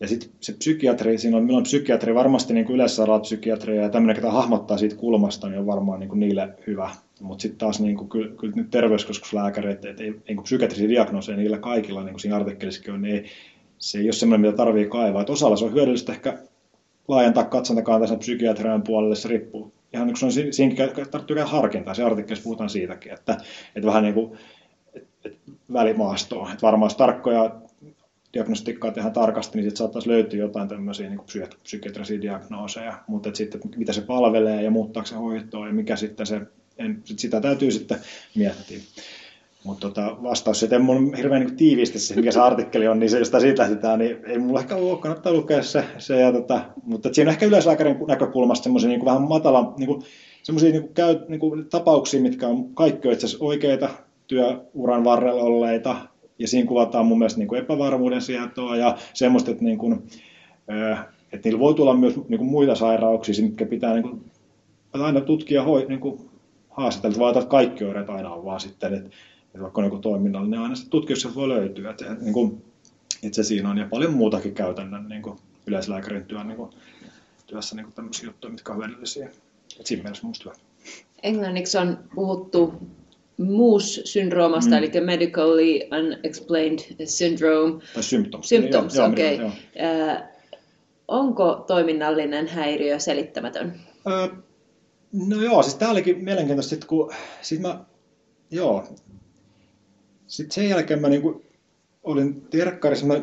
ja 0.00 0.08
sitten 0.08 0.30
se 0.40 0.52
psykiatri, 0.52 1.18
siinä 1.18 1.36
on, 1.36 1.44
milloin 1.44 1.62
psykiatri, 1.62 2.14
varmasti 2.14 2.54
niin 2.54 2.70
yleissairaalapsykiatria 2.70 3.82
ja 3.82 3.88
tämmöinen, 3.88 4.16
joka 4.16 4.30
hahmottaa 4.30 4.78
siitä 4.78 4.96
kulmasta, 4.96 5.48
niin 5.48 5.58
on 5.60 5.66
varmaan 5.66 6.00
niin 6.00 6.08
kuin 6.08 6.20
niille 6.20 6.48
hyvä. 6.66 6.90
Mutta 7.20 7.42
sitten 7.42 7.58
taas 7.58 7.80
niin 7.80 7.96
kuin, 7.96 8.08
kyllä, 8.08 8.36
kyllä 8.36 8.52
nyt 8.56 8.70
terveyskeskuslääkärit, 8.70 9.84
ei, 9.84 9.94
niin 10.00 10.36
kuin 10.36 10.42
psykiatrisia 10.42 10.88
diagnooseja 10.88 11.38
niillä 11.38 11.58
kaikilla, 11.58 12.04
niin 12.04 12.12
kuin 12.12 12.20
siinä 12.20 12.36
artikkelissakin 12.36 12.94
on, 12.94 13.02
niin 13.02 13.16
ei, 13.16 13.24
se 13.78 13.98
ei 13.98 14.04
ole 14.04 14.12
semmoinen, 14.12 14.40
mitä 14.40 14.56
tarvii 14.56 14.86
kaivaa. 14.86 15.22
Et 15.22 15.30
osalla 15.30 15.56
se 15.56 15.64
on 15.64 15.72
hyödyllistä 15.72 16.12
ehkä 16.12 16.38
laajentaa 17.08 17.44
katsontakaan 17.44 18.00
tässä 18.00 18.16
psykiatrian 18.16 18.82
puolelle, 18.82 19.16
se 19.16 19.28
riippuu. 19.28 19.72
Ihan 19.94 20.06
niin 20.06 20.16
kuin 20.20 20.32
se 20.32 20.40
on, 20.40 20.52
siinäkin 20.52 20.86
tarvitsee 21.10 21.36
käydä 21.36 21.46
harkintaa, 21.46 21.94
se 21.94 22.02
artikkelissa 22.02 22.44
puhutaan 22.44 22.70
siitäkin, 22.70 23.12
että, 23.12 23.36
että 23.76 23.86
vähän 23.86 24.02
niin 24.02 24.14
kuin 24.14 24.32
että, 24.94 25.08
että 25.24 25.52
välimaastoa. 25.72 26.52
Että 26.52 26.66
varmaan 26.66 26.90
tarkkoja 26.96 27.50
diagnostiikkaa 28.34 28.90
tehdään 28.90 29.14
tarkasti, 29.14 29.58
niin 29.58 29.64
sitten 29.64 29.76
saattaisi 29.76 30.08
löytyä 30.08 30.38
jotain 30.38 30.68
tämmöisiä 30.68 31.08
niin 31.08 31.20
psykiatrisia 31.62 32.20
diagnooseja, 32.20 32.98
mutta 33.06 33.30
sitten 33.34 33.60
mitä 33.76 33.92
se 33.92 34.00
palvelee 34.00 34.62
ja 34.62 34.70
muuttaako 34.70 35.06
se 35.06 35.14
hoitoa 35.14 35.66
ja 35.66 35.72
mikä 35.72 35.96
sitten 35.96 36.26
se, 36.26 36.40
en, 36.78 37.00
sit 37.04 37.18
sitä 37.18 37.40
täytyy 37.40 37.70
sitten 37.70 37.98
miettiä. 38.34 38.78
Mutta 39.64 39.88
tota, 39.88 40.16
vastaus 40.22 40.62
että 40.62 40.78
mun 40.78 41.14
hirveän 41.14 41.46
niin 41.46 41.56
tiiviisti 41.56 41.98
se, 41.98 42.16
mikä 42.16 42.32
se 42.32 42.40
artikkeli 42.40 42.88
on, 42.88 42.98
niin 42.98 43.10
se, 43.10 43.18
josta 43.18 43.40
siitä 43.40 43.62
lähdetään, 43.62 43.98
niin 43.98 44.16
ei 44.26 44.38
mulla 44.38 44.60
ehkä 44.60 44.76
ole, 44.76 44.98
kannattaa 44.98 45.32
lukea 45.32 45.62
se. 45.62 45.84
se 45.98 46.20
ja 46.20 46.32
tota, 46.32 46.60
mutta 46.82 47.08
siinä 47.12 47.28
on 47.28 47.32
ehkä 47.32 47.46
yleislääkärin 47.46 47.96
näkökulmasta 48.08 48.64
semmoisia 48.64 48.88
niin 48.88 49.04
vähän 49.04 49.22
matala, 49.22 49.74
niin 49.78 49.86
kuin, 49.86 50.02
semmoisia 50.42 50.70
niin 50.70 50.82
kuin, 50.82 50.94
käy, 50.94 51.18
niin 51.28 51.40
kuin, 51.40 51.68
tapauksia, 51.68 52.20
mitkä 52.20 52.48
on 52.48 52.74
kaikki 52.74 53.08
itse 53.08 53.26
asiassa 53.26 53.44
oikeita 53.44 53.88
työuran 54.26 55.04
varrella 55.04 55.42
olleita, 55.42 55.96
ja 56.38 56.48
siinä 56.48 56.68
kuvataan 56.68 57.06
mun 57.06 57.18
mielestä 57.18 57.38
niin 57.38 57.48
kuin 57.48 57.60
epävarmuuden 57.60 58.22
sietoa 58.22 58.76
ja 58.76 58.96
semmoista, 59.14 59.50
että, 59.50 59.64
niin 59.64 59.78
kuin, 59.78 60.02
että 61.32 61.48
niillä 61.48 61.60
voi 61.60 61.74
tulla 61.74 61.94
myös 61.94 62.16
niin 62.16 62.38
kuin 62.38 62.50
muita 62.50 62.74
sairauksia, 62.74 63.44
mitkä 63.44 63.66
pitää 63.66 63.92
niin 63.92 64.02
kuin, 64.02 64.24
aina 64.92 65.20
tutkia 65.20 65.62
hoi, 65.62 65.86
niin 65.88 66.00
kuin, 66.00 66.30
haastateltu, 66.70 67.18
vaan 67.18 67.38
että 67.38 67.50
kaikki 67.50 67.84
oireet 67.84 68.10
aina 68.10 68.30
on 68.34 68.44
vaan 68.44 68.60
sitten, 68.60 68.94
että, 68.94 69.08
että 69.46 69.60
vaikka 69.60 69.80
on 69.80 69.84
joku 69.84 69.98
toiminnallinen, 69.98 70.50
niin 70.50 70.62
aina 70.62 70.74
tutkimus 70.90 71.34
voi 71.34 71.48
löytyä. 71.48 71.90
Että, 71.90 72.14
niin 72.14 72.32
kuin, 72.32 72.64
että 73.22 73.36
se 73.36 73.42
siinä 73.42 73.70
on 73.70 73.78
ja 73.78 73.88
paljon 73.90 74.12
muutakin 74.12 74.54
käytännön 74.54 75.08
niin 75.08 75.22
kuin 75.22 75.38
yleislääkärin 75.66 76.24
työn, 76.24 76.48
niin 76.48 76.56
kuin, 76.56 76.70
työssä 77.46 77.76
niin 77.76 77.84
kuin 77.84 77.94
tämmöisiä 77.94 78.28
juttuja, 78.28 78.52
mitkä 78.52 78.72
on 78.72 78.78
hyödyllisiä. 78.78 79.26
Että 79.26 79.88
siinä 79.88 80.02
mielessä 80.02 80.26
musta 80.26 80.50
hyvä. 80.50 80.64
Englanniksi 81.22 81.78
on 81.78 81.98
puhuttu 82.14 82.74
MOOS-syndroomasta, 83.38 84.70
mm. 84.70 84.76
eli 84.76 85.00
Medically 85.00 85.80
Unexplained 85.98 87.06
Syndrome. 87.06 87.82
Tai 87.94 88.02
symptoms. 88.02 88.48
Symptoms, 88.48 88.98
okei. 88.98 89.34
Okay. 89.34 89.50
Äh, 89.80 90.22
onko 91.08 91.64
toiminnallinen 91.66 92.48
häiriö 92.48 92.98
selittämätön? 92.98 93.80
Öö, 94.10 94.28
no 95.28 95.42
joo, 95.42 95.62
siis 95.62 95.74
tämä 95.74 95.90
olikin 95.90 96.24
mielenkiintoista, 96.24 96.70
sit 96.70 96.84
kun 96.84 97.12
sit 97.42 97.60
mä, 97.60 97.84
joo, 98.50 98.84
sitten 100.26 100.54
sen 100.54 100.68
jälkeen 100.68 101.00
mä 101.00 101.08
niinku 101.08 101.42
olin 102.02 102.40
terkkarissa, 102.50 103.06
mä, 103.06 103.14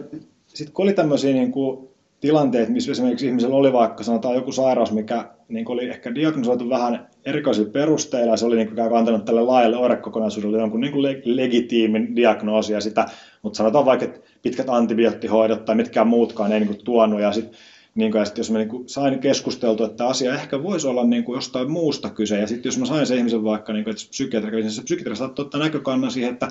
sit 0.48 0.70
kun 0.70 0.84
oli 0.84 0.94
tämmöisiä 0.94 1.34
niinku 1.34 1.92
tilanteet, 2.20 2.70
missä 2.70 2.92
esimerkiksi 2.92 3.28
ihmisellä 3.28 3.56
oli 3.56 3.74
vaikka 3.74 4.04
sanotaan 4.04 4.36
joku 4.36 4.52
sairaus, 4.52 4.92
mikä 4.92 5.30
niin 5.54 5.72
oli 5.72 5.90
ehkä 5.90 6.16
diagnosoitu 6.16 6.70
vähän 6.70 7.08
erikoisilla 7.26 7.72
perusteilla, 7.72 8.38
se 8.38 8.46
oli 8.46 8.56
niin 8.56 8.68
kuin 8.68 8.98
antanut 8.98 9.26
tälle 9.26 9.42
laajalle 9.42 9.78
oirekokonaisuudelle 9.78 10.58
jonkun 10.58 10.82
niin 10.82 10.94
kuin 10.94 11.04
legitiimin 11.26 12.16
diagnoosia 12.16 12.82
sitä, 12.82 13.06
mutta 13.42 13.58
sanotaan 13.58 13.86
vaikka, 13.86 14.06
että 14.06 14.20
pitkät 14.42 14.70
antibioottihoidot 14.70 15.66
tai 15.66 15.76
mitkään 15.76 16.08
muutkaan 16.08 16.52
ei 16.52 16.60
niin 16.60 16.68
kuin 16.68 16.86
tuonut, 16.86 17.22
ja 17.22 17.32
sitten 17.32 17.60
niin 17.96 18.12
sit 18.26 18.38
jos 18.38 18.52
mä 18.52 18.58
niin 18.58 18.70
kuin 18.70 18.90
sain 18.90 19.20
keskusteltua, 19.20 19.86
että 19.86 20.08
asia 20.08 20.34
ehkä 20.34 20.64
voisi 20.64 20.88
olla 20.88 21.04
niin 21.04 21.24
kuin 21.24 21.36
jostain 21.36 21.72
muusta 21.72 22.10
kyse, 22.10 22.40
ja 22.40 22.48
sitten 22.48 22.70
jos 22.70 22.78
mä 22.78 22.86
sain 22.86 23.08
se 23.08 23.16
ihmisen 23.16 23.44
vaikka, 23.44 23.74
niin 23.74 23.84
kuin, 23.84 23.92
että 23.92 24.10
psykiatri, 24.10 24.70
se 24.70 24.84
psykiatri 24.84 25.16
saattaa 25.16 25.46
ottaa 25.46 25.62
näkökannan 25.62 26.12
siihen, 26.12 26.34
että, 26.34 26.48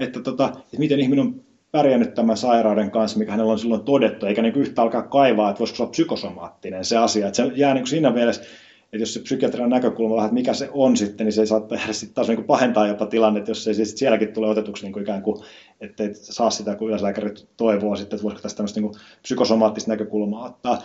että, 0.00 0.20
tota, 0.20 0.44
että 0.44 0.78
miten 0.78 1.00
ihminen 1.00 1.26
on 1.26 1.40
pärjännyt 1.74 2.14
tämän 2.14 2.36
sairauden 2.36 2.90
kanssa, 2.90 3.18
mikä 3.18 3.30
hänellä 3.30 3.52
on 3.52 3.58
silloin 3.58 3.84
todettu, 3.84 4.26
eikä 4.26 4.42
niin 4.42 4.54
yhtä 4.54 4.82
alkaa 4.82 5.02
kaivaa, 5.02 5.50
että 5.50 5.58
voisiko 5.58 5.76
se 5.76 5.82
olla 5.82 5.90
psykosomaattinen 5.90 6.84
se 6.84 6.96
asia. 6.96 7.26
Että 7.26 7.36
se 7.36 7.52
jää 7.54 7.74
niin 7.74 7.86
siinä 7.86 8.10
mielessä, 8.10 8.42
että 8.42 8.96
jos 8.96 9.14
se 9.14 9.20
psykiatrian 9.20 9.70
näkökulma 9.70 10.14
vähän, 10.14 10.28
että 10.28 10.34
mikä 10.34 10.54
se 10.54 10.68
on 10.72 10.96
sitten, 10.96 11.24
niin 11.24 11.32
se 11.32 11.46
saattaa 11.46 11.78
jäädä 11.78 11.92
sitten 11.92 12.14
taas 12.14 12.28
niin 12.28 12.44
pahentaa 12.44 12.86
jopa 12.86 13.06
tilanne, 13.06 13.44
jos 13.46 13.64
se 13.64 13.74
siis 13.74 13.98
sielläkin 13.98 14.32
tulee 14.32 14.50
otetuksi 14.50 14.84
niin 14.84 14.92
kuin 14.92 15.02
ikään 15.02 15.22
kuin, 15.22 15.42
että 15.80 16.04
et 16.04 16.16
saa 16.16 16.50
sitä, 16.50 16.74
kun 16.74 16.88
yleislääkärit 16.88 17.48
toivoo 17.56 17.96
sitten, 17.96 18.16
että 18.16 18.24
voisiko 18.24 18.42
tästä 18.42 18.56
tämmöistä 18.56 18.80
niin 18.80 18.92
psykosomaattista 19.22 19.90
näkökulmaa 19.90 20.44
ottaa. 20.44 20.82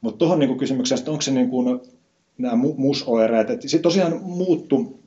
Mutta 0.00 0.18
tuohon 0.18 0.38
niin 0.38 0.58
kysymykseen, 0.58 0.98
että 0.98 1.10
onko 1.10 1.22
se 1.22 1.30
niin 1.30 1.50
kuin, 1.50 1.80
nämä 2.38 2.56
musoireet, 2.56 3.50
että 3.50 3.68
sitten 3.68 3.82
tosiaan 3.82 4.20
muuttu 4.22 4.99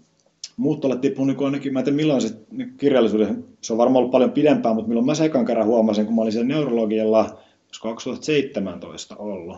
muuttolle 0.57 0.95
tippunut 0.95 1.37
niin 1.37 1.45
ainakin, 1.45 1.73
mä 1.73 1.79
en 1.79 1.85
tiedä 1.85 1.95
milloin 1.95 2.21
se 2.21 2.35
kirjallisuuden, 2.77 3.45
se 3.61 3.73
on 3.73 3.77
varmaan 3.77 3.99
ollut 3.99 4.11
paljon 4.11 4.31
pidempään, 4.31 4.75
mutta 4.75 4.87
milloin 4.87 5.05
mä 5.05 5.15
sekan 5.15 5.45
kerran 5.45 5.67
huomasin, 5.67 6.05
kun 6.05 6.15
mä 6.15 6.21
olin 6.21 6.31
siellä 6.31 6.47
neurologialla, 6.47 7.39
olisiko 7.67 7.89
2017 7.89 9.15
ollut, 9.15 9.57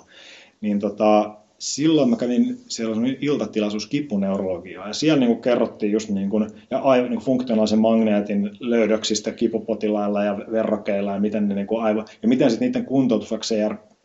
niin 0.62 0.80
tota, 0.80 1.36
silloin 1.60 2.10
mä 2.10 2.16
kävin, 2.16 2.58
siellä 2.68 2.96
oli 2.96 3.18
iltatilaisuus 3.22 3.88
kipuneurologiaa, 3.88 4.88
ja 4.88 4.94
siellä 4.94 5.20
niin 5.20 5.32
kuin 5.32 5.42
kerrottiin 5.42 5.92
just 5.92 6.10
niin 6.10 6.30
kuin, 6.30 6.50
ja 6.72 6.80
aivo, 6.80 7.08
niin 7.08 7.20
funktionaalisen 7.20 7.80
magneetin 7.80 8.52
löydöksistä 8.60 9.32
kipupotilailla 9.32 10.24
ja 10.24 10.38
verrokeilla, 10.52 11.14
ja 11.14 11.20
miten 11.20 11.48
ne 11.48 11.56
niin 11.56 11.68
kuin 11.68 11.84
aivo, 11.84 12.06
ja 12.22 12.28
miten 12.28 12.50
sitten 12.50 12.68
niiden 12.68 12.86
kuntoutus, 12.86 13.32
vaikka 13.32 13.48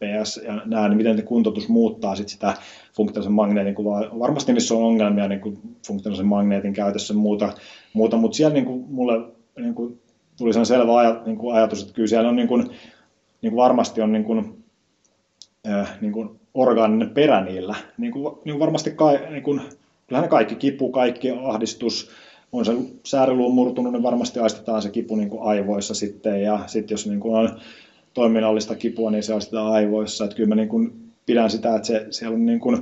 CRPS 0.00 0.40
ja 0.44 0.62
nämä, 0.64 0.88
niin 0.88 0.96
miten 0.96 1.22
kuntoutus 1.22 1.68
muuttaa 1.68 2.16
sit 2.16 2.28
sitä 2.28 2.54
funktionaalisen 2.92 3.32
magneetin 3.32 3.74
kuvaa. 3.74 4.18
Varmasti 4.18 4.52
niissä 4.52 4.74
on 4.74 4.82
ongelmia 4.82 5.28
niin 5.28 5.40
kuin 5.40 5.58
funktionaalisen 5.86 6.26
magneetin 6.26 6.72
käytössä 6.72 7.14
muuta, 7.14 7.52
muuta 7.92 8.16
mutta 8.16 8.36
siellä 8.36 8.54
niin 8.54 8.64
kuin 8.64 8.84
mulle 8.88 9.32
niin 9.56 9.74
kuin 9.74 10.00
tuli 10.38 10.52
sen 10.52 10.66
selvä 10.66 10.98
aj, 10.98 11.16
niin 11.26 11.36
kuin 11.36 11.56
ajatus, 11.56 11.82
että 11.82 11.94
kyllä 11.94 12.08
siellä 12.08 12.28
on 12.28 12.36
niin 12.36 12.48
kuin, 12.48 12.62
niin 13.42 13.52
kuin 13.52 13.56
varmasti 13.56 14.00
on 14.00 14.12
niin 14.12 14.24
kuin, 14.24 14.64
äh, 15.68 15.98
niin 16.00 16.12
kuin 16.12 16.30
orgaaninen 16.54 17.10
perä 17.10 17.44
niillä. 17.44 17.74
Niin 17.98 18.12
kuin, 18.12 18.24
niin 18.24 18.52
kuin 18.52 18.60
varmasti 18.60 18.90
kai, 18.90 19.18
niin 19.30 19.42
kuin, 19.42 19.60
kyllähän 20.06 20.30
kaikki 20.30 20.54
kipu, 20.54 20.90
kaikki 20.90 21.30
ahdistus, 21.30 22.10
on 22.52 22.64
se 22.64 22.72
sääriluun 23.04 23.54
murtunut, 23.54 23.92
niin 23.92 24.02
varmasti 24.02 24.40
aistetaan 24.40 24.82
se 24.82 24.90
kipu 24.90 25.16
niin 25.16 25.30
kuin 25.30 25.42
aivoissa 25.42 25.94
sitten, 25.94 26.42
ja 26.42 26.58
sitten 26.66 26.94
jos 26.94 27.06
niin 27.06 27.20
kuin 27.20 27.34
on 27.34 27.60
toiminnallista 28.14 28.74
kipua, 28.74 29.10
niin 29.10 29.22
se 29.22 29.34
aistetaan 29.34 29.72
aivoissa. 29.72 30.24
Että 30.24 30.36
kyllä 30.36 30.48
mä 30.48 30.54
niin 30.54 30.68
kuin 30.68 31.12
pidän 31.26 31.50
sitä, 31.50 31.76
että 31.76 31.86
se, 31.86 32.06
siellä 32.10 32.34
on 32.34 32.46
niin 32.46 32.60
kuin, 32.60 32.76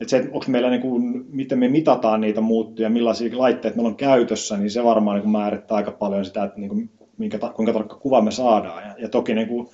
että 0.00 0.10
se, 0.10 0.20
onko 0.32 0.44
meillä 0.48 0.70
niin 0.70 0.80
kuin, 0.80 1.24
miten 1.28 1.58
me 1.58 1.68
mitataan 1.68 2.20
niitä 2.20 2.40
muuttuja, 2.40 2.90
millaisia 2.90 3.38
laitteita 3.38 3.76
meillä 3.76 3.88
on 3.88 3.96
käytössä, 3.96 4.56
niin 4.56 4.70
se 4.70 4.84
varmaan 4.84 5.14
niin 5.14 5.22
kuin 5.22 5.32
määrittää 5.32 5.76
aika 5.76 5.90
paljon 5.90 6.24
sitä, 6.24 6.44
että 6.44 6.60
niin 6.60 6.68
kuin, 6.68 6.90
minkä, 7.18 7.38
kuinka 7.54 7.72
tarkka 7.72 7.96
kuva 7.96 8.20
me 8.20 8.30
saadaan. 8.30 8.82
Ja, 8.82 8.94
ja 8.98 9.08
toki 9.08 9.34
niin 9.34 9.48
kuin, 9.48 9.68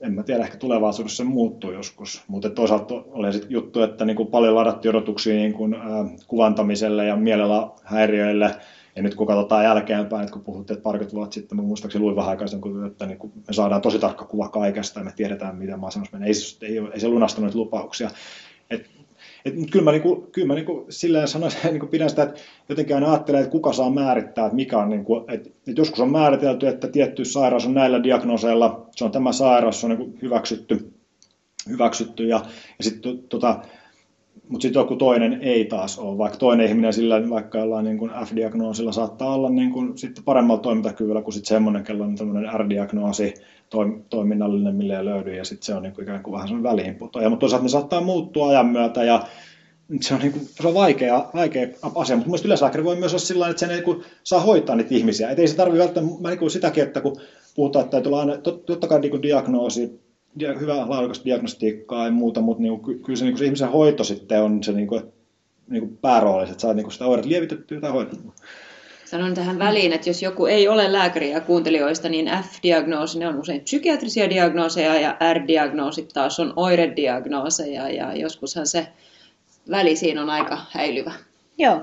en 0.00 0.12
mä 0.12 0.22
tiedä, 0.22 0.44
ehkä 0.44 0.56
tulevaisuudessa 0.56 1.16
se 1.16 1.24
muuttuu 1.24 1.72
joskus, 1.72 2.22
mutta 2.28 2.50
toisaalta 2.50 2.94
oli 2.94 3.32
sitten 3.32 3.50
juttu, 3.50 3.82
että 3.82 4.04
niin 4.04 4.16
kuin 4.16 4.28
paljon 4.28 4.54
ladattiin 4.54 4.96
odotuksia 4.96 5.34
niin 5.34 5.52
kuin, 5.52 5.74
äh, 5.74 5.80
kuvantamiselle 6.26 7.06
ja 7.06 7.16
mielellä 7.16 7.68
häiriöille, 7.84 8.54
ja 9.00 9.04
nyt 9.04 9.14
kun 9.14 9.26
katsotaan 9.26 9.64
jälkeenpäin, 9.64 10.22
että 10.22 10.32
kun 10.32 10.44
puhuttiin, 10.44 10.74
että 10.74 10.82
parikymmentä 10.82 11.16
vuotta 11.16 11.34
sitten, 11.34 11.56
mä 11.56 11.62
muistaakseni 11.62 12.02
luin 12.02 12.16
vähän 12.16 12.30
aikaisemmin, 12.30 12.60
kun, 12.60 12.86
että 12.86 13.06
niin 13.06 13.18
kun 13.18 13.32
me 13.48 13.52
saadaan 13.52 13.80
tosi 13.80 13.98
tarkka 13.98 14.24
kuva 14.24 14.48
kaikesta 14.48 15.00
ja 15.00 15.04
me 15.04 15.12
tiedetään, 15.16 15.56
mitä 15.56 15.76
masennus 15.76 16.12
menee. 16.12 16.28
Ei, 16.28 16.68
ei, 16.68 16.78
ei 16.92 17.00
se 17.00 17.08
lunastanut 17.08 17.54
lupauksia. 17.54 18.10
Et, 18.70 18.90
et, 19.44 19.56
mutta 19.56 19.72
kyllä 19.72 19.84
mä, 19.84 19.92
niinku, 19.92 20.28
kyllä 20.32 20.46
mä 20.46 20.54
niinku 20.54 20.86
silleen 20.88 21.28
sanoisin, 21.28 21.60
niinku 21.70 21.86
pidän 21.86 22.10
sitä, 22.10 22.22
että 22.22 22.40
jotenkin 22.68 22.94
aina 22.94 23.10
ajattelee, 23.10 23.40
että 23.40 23.52
kuka 23.52 23.72
saa 23.72 23.90
määrittää, 23.90 24.46
että 24.46 24.56
mikä 24.56 24.78
on, 24.78 24.88
niinku, 24.88 25.16
että, 25.16 25.48
että 25.68 25.80
joskus 25.80 26.00
on 26.00 26.12
määritelty, 26.12 26.68
että 26.68 26.88
tietty 26.88 27.24
sairaus 27.24 27.66
on 27.66 27.74
näillä 27.74 28.02
diagnooseilla, 28.02 28.86
se 28.96 29.04
on 29.04 29.10
tämä 29.10 29.32
sairaus, 29.32 29.80
se 29.80 29.86
on 29.86 29.98
niinku 29.98 30.18
hyväksytty, 30.22 30.92
hyväksytty 31.68 32.26
ja, 32.26 32.42
ja 32.78 32.84
sitten 32.84 33.18
tota, 33.28 33.62
mutta 34.50 34.62
sitten 34.62 34.80
joku 34.80 34.96
toinen 34.96 35.38
ei 35.42 35.64
taas 35.64 35.98
ole, 35.98 36.18
vaikka 36.18 36.38
toinen 36.38 36.66
ihminen 36.66 36.92
sillä 36.92 37.30
vaikka 37.30 37.58
jollain 37.58 37.84
niin 37.84 37.98
kuin 37.98 38.10
F-diagnoosilla 38.10 38.92
saattaa 38.92 39.34
olla 39.34 39.50
niin 39.50 39.72
kuin 39.72 39.98
sitten 39.98 40.24
paremmalla 40.24 40.62
toimintakyvyllä 40.62 41.22
kuin 41.22 41.34
sitten 41.34 41.48
semmoinen, 41.48 41.84
kello 41.84 42.04
on 42.04 42.16
tämmöinen 42.16 42.60
R-diagnoosi 42.60 43.34
toiminnallinen, 44.10 44.74
mille 44.74 44.96
ei 44.96 45.04
löydy, 45.04 45.34
ja 45.34 45.44
sitten 45.44 45.66
se 45.66 45.74
on 45.74 45.82
niin 45.82 45.92
kuin 45.94 46.02
ikään 46.02 46.22
kuin 46.22 46.32
vähän 46.32 46.48
semmoinen 46.48 46.70
väliinputoja. 46.70 47.28
Mutta 47.28 47.40
toisaalta 47.40 47.62
ne 47.62 47.68
saattaa 47.68 48.00
muuttua 48.00 48.48
ajan 48.48 48.66
myötä, 48.66 49.04
ja 49.04 49.22
se 50.00 50.14
on, 50.14 50.20
niin 50.20 50.32
kuin, 50.32 50.44
se 50.44 50.68
on 50.68 50.74
vaikea, 50.74 51.24
vaikea 51.34 51.68
asia, 51.94 52.16
mutta 52.16 52.28
mielestäni 52.28 52.48
yleislääkäri 52.48 52.84
voi 52.84 52.96
myös 52.96 53.12
olla 53.12 53.20
sillä 53.20 53.48
että 53.48 53.60
se 53.60 53.66
niin 53.66 53.84
kuin, 53.84 54.02
saa 54.24 54.40
hoitaa 54.40 54.76
niitä 54.76 54.94
ihmisiä. 54.94 55.30
Et 55.30 55.38
ei 55.38 55.48
se 55.48 55.56
tarvitse 55.56 55.82
välttämättä, 55.82 56.22
mä 56.22 56.28
niin 56.28 56.38
kuin 56.38 56.50
sitäkin, 56.50 56.82
että 56.82 57.00
kun 57.00 57.16
puhutaan, 57.54 57.84
että 57.84 57.90
täytyy 57.90 58.10
olla 58.10 58.20
aina, 58.20 58.36
totta 58.66 58.86
kai 58.86 59.00
niin 59.00 59.22
diagnoosi, 59.22 60.00
hyvää 60.60 60.90
laadukasta 60.90 61.24
diagnostiikkaa 61.24 62.04
ja 62.04 62.10
muuta, 62.10 62.40
mutta 62.40 62.62
niin 62.62 62.80
kuin, 62.80 63.02
kyllä 63.02 63.16
se, 63.16 63.24
niin 63.24 63.32
kuin 63.32 63.38
se 63.38 63.44
ihmisen 63.44 63.70
hoito 63.70 64.04
sitten 64.04 64.42
on 64.42 64.62
se 64.62 64.72
niin 64.72 64.88
kuin, 64.88 65.02
niin 65.68 65.80
kuin 65.80 65.98
päärooli, 66.02 66.44
että 66.44 66.60
saa 66.60 66.74
niin 66.74 66.84
kuin 66.84 66.92
sitä 66.92 67.06
oireet 67.06 67.26
lievitettyä 67.26 67.80
tai 67.80 67.90
hoidettua. 67.90 68.32
Sanon 69.04 69.34
tähän 69.34 69.58
väliin, 69.58 69.92
että 69.92 70.10
jos 70.10 70.22
joku 70.22 70.46
ei 70.46 70.68
ole 70.68 70.92
lääkäriä 70.92 71.40
kuuntelijoista, 71.40 72.08
niin 72.08 72.26
F-diagnoosi, 72.26 73.18
ne 73.18 73.28
on 73.28 73.38
usein 73.38 73.60
psykiatrisia 73.60 74.30
diagnooseja 74.30 75.00
ja 75.00 75.16
R-diagnoosit 75.32 76.08
taas 76.08 76.40
on 76.40 76.52
oirediagnooseja 76.56 77.88
ja 77.88 78.14
joskushan 78.14 78.66
se 78.66 78.86
väli 79.70 79.96
siinä 79.96 80.22
on 80.22 80.30
aika 80.30 80.58
häilyvä. 80.70 81.12
Joo. 81.58 81.82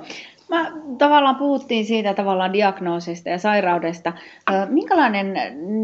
Mä, 0.50 0.72
tavallaan 0.98 1.36
puhuttiin 1.36 1.86
siitä 1.86 2.14
tavallaan 2.14 2.54
diagnoosista 2.54 3.30
ja 3.30 3.38
sairaudesta. 3.38 4.14
Minkälainen 4.70 5.34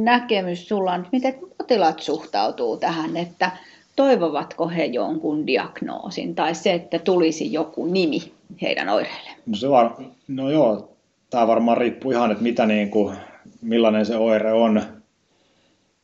näkemys 0.04 0.68
sulla 0.68 0.92
on, 0.92 1.08
miten 1.12 1.36
potilaat 1.58 2.00
suhtautuu 2.00 2.78
tähän, 2.78 3.18
että 3.18 3.52
toivovatko 3.96 4.68
he 4.68 4.86
jonkun 4.86 5.48
diagnoosin 5.48 6.36
tai 6.36 6.56
se, 6.56 6.74
että 6.74 7.00
tulisi 7.00 7.54
joku 7.54 7.86
nimi 7.86 8.20
heidän 8.62 8.90
oireille? 8.90 9.30
No, 9.46 9.56
se 9.56 9.70
var, 9.70 9.92
no 10.28 10.50
joo, 10.50 10.90
tämä 11.30 11.48
varmaan 11.48 11.78
riippuu 11.78 12.12
ihan, 12.12 12.32
että 12.32 12.44
mitä 12.44 12.66
niin 12.66 12.90
kuin, 12.90 13.16
millainen 13.62 14.06
se 14.06 14.18
oire 14.18 14.54
on 14.54 14.82